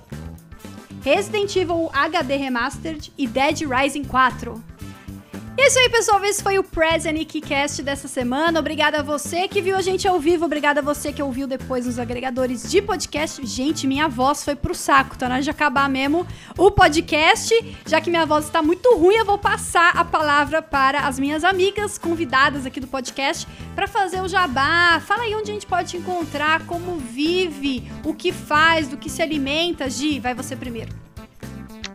[1.02, 4.62] Resident Evil HD Remastered e Dead Rising 4.
[5.58, 6.22] E é isso aí, pessoal.
[6.22, 8.60] Esse foi o Present Cast dessa semana.
[8.60, 10.44] Obrigada a você que viu a gente ao vivo.
[10.44, 13.44] Obrigada a você que ouviu depois nos agregadores de podcast.
[13.46, 15.16] Gente, minha voz foi pro saco.
[15.16, 16.26] Tá na hora de acabar mesmo
[16.58, 17.54] o podcast.
[17.86, 21.42] Já que minha voz está muito ruim, eu vou passar a palavra para as minhas
[21.42, 25.00] amigas convidadas aqui do podcast para fazer o jabá.
[25.06, 29.08] Fala aí onde a gente pode te encontrar, como vive, o que faz, do que
[29.08, 29.88] se alimenta.
[29.88, 31.05] Gi, vai você primeiro.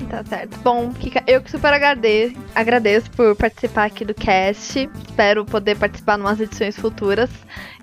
[0.10, 0.58] Tá certo.
[0.60, 0.92] Bom,
[1.26, 4.90] eu que super agrade- agradeço por participar aqui do cast.
[5.08, 7.30] Espero poder participar em umas edições futuras.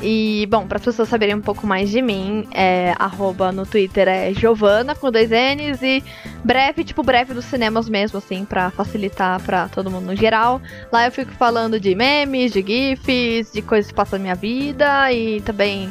[0.01, 2.95] E, bom, para as pessoas saberem um pouco mais de mim, é,
[3.55, 6.05] no Twitter é Giovana com dois N's e
[6.45, 10.61] breve, tipo breve dos cinemas mesmo, assim, pra facilitar pra todo mundo no geral.
[10.93, 15.11] Lá eu fico falando de memes, de GIFs, de coisas que passam na minha vida
[15.12, 15.91] e também.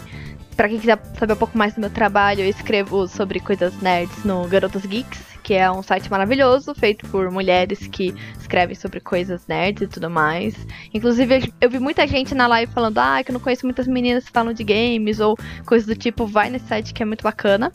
[0.55, 4.23] Pra quem quiser saber um pouco mais do meu trabalho, eu escrevo sobre coisas nerds
[4.23, 9.47] no Garotas Geeks, que é um site maravilhoso, feito por mulheres que escrevem sobre coisas
[9.47, 10.53] nerds e tudo mais.
[10.93, 14.25] Inclusive, eu vi muita gente na live falando, ah, que eu não conheço muitas meninas
[14.25, 17.71] que falam de games, ou coisas do tipo, vai nesse site que é muito bacana.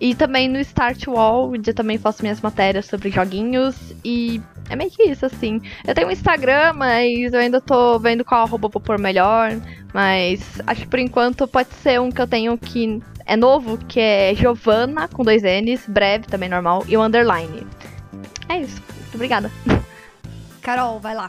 [0.00, 3.94] E também no Start Wall, onde eu também faço minhas matérias sobre joguinhos.
[4.04, 5.62] E é meio que isso, assim.
[5.86, 9.52] Eu tenho um Instagram, mas eu ainda tô vendo qual arroba vou pôr melhor.
[9.94, 13.98] Mas acho que por enquanto pode ser um que eu tenho que é novo, que
[13.98, 17.66] é Giovanna, com dois N's, breve, também normal, e o underline.
[18.48, 18.80] É isso.
[19.00, 19.50] Muito obrigada.
[20.62, 21.28] Carol, vai lá.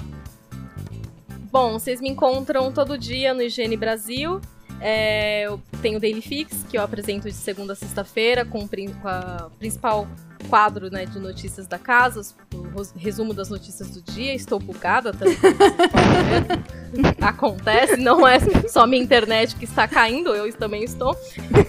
[1.52, 4.39] Bom, vocês me encontram todo dia no Higiene Brasil.
[4.80, 9.08] É, eu tenho o Daily Fix, que eu apresento de segunda a sexta-feira, com, com
[9.08, 10.08] a principal
[10.49, 12.21] quadro né, de notícias da casa,
[12.53, 14.33] o resumo das notícias do dia.
[14.33, 15.38] Estou bugada também.
[17.21, 21.15] Acontece, não é só minha internet que está caindo, eu também estou.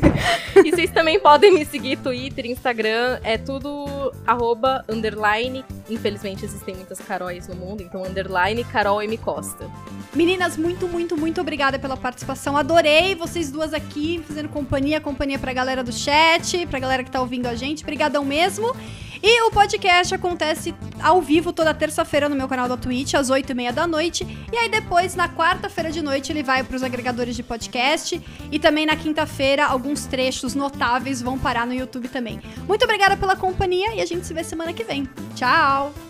[0.64, 5.64] e vocês também podem me seguir Twitter, Instagram, é tudo arroba, underline.
[5.90, 9.16] Infelizmente existem muitas Caróis no mundo, então underline Carol M.
[9.18, 9.68] Costa.
[10.14, 12.56] Meninas, muito, muito, muito obrigada pela participação.
[12.56, 17.20] Adorei vocês duas aqui, fazendo companhia, companhia pra galera do chat, pra galera que tá
[17.20, 17.84] ouvindo a gente.
[17.84, 18.57] Brigadão mesmo.
[19.22, 23.72] E o podcast acontece ao vivo toda terça-feira no meu canal da Twitch, às 8h30
[23.72, 24.26] da noite.
[24.52, 28.20] E aí depois, na quarta-feira de noite, ele vai pros agregadores de podcast.
[28.50, 32.40] E também na quinta-feira, alguns trechos notáveis vão parar no YouTube também.
[32.66, 35.09] Muito obrigada pela companhia e a gente se vê semana que vem.
[35.34, 36.07] Tchau!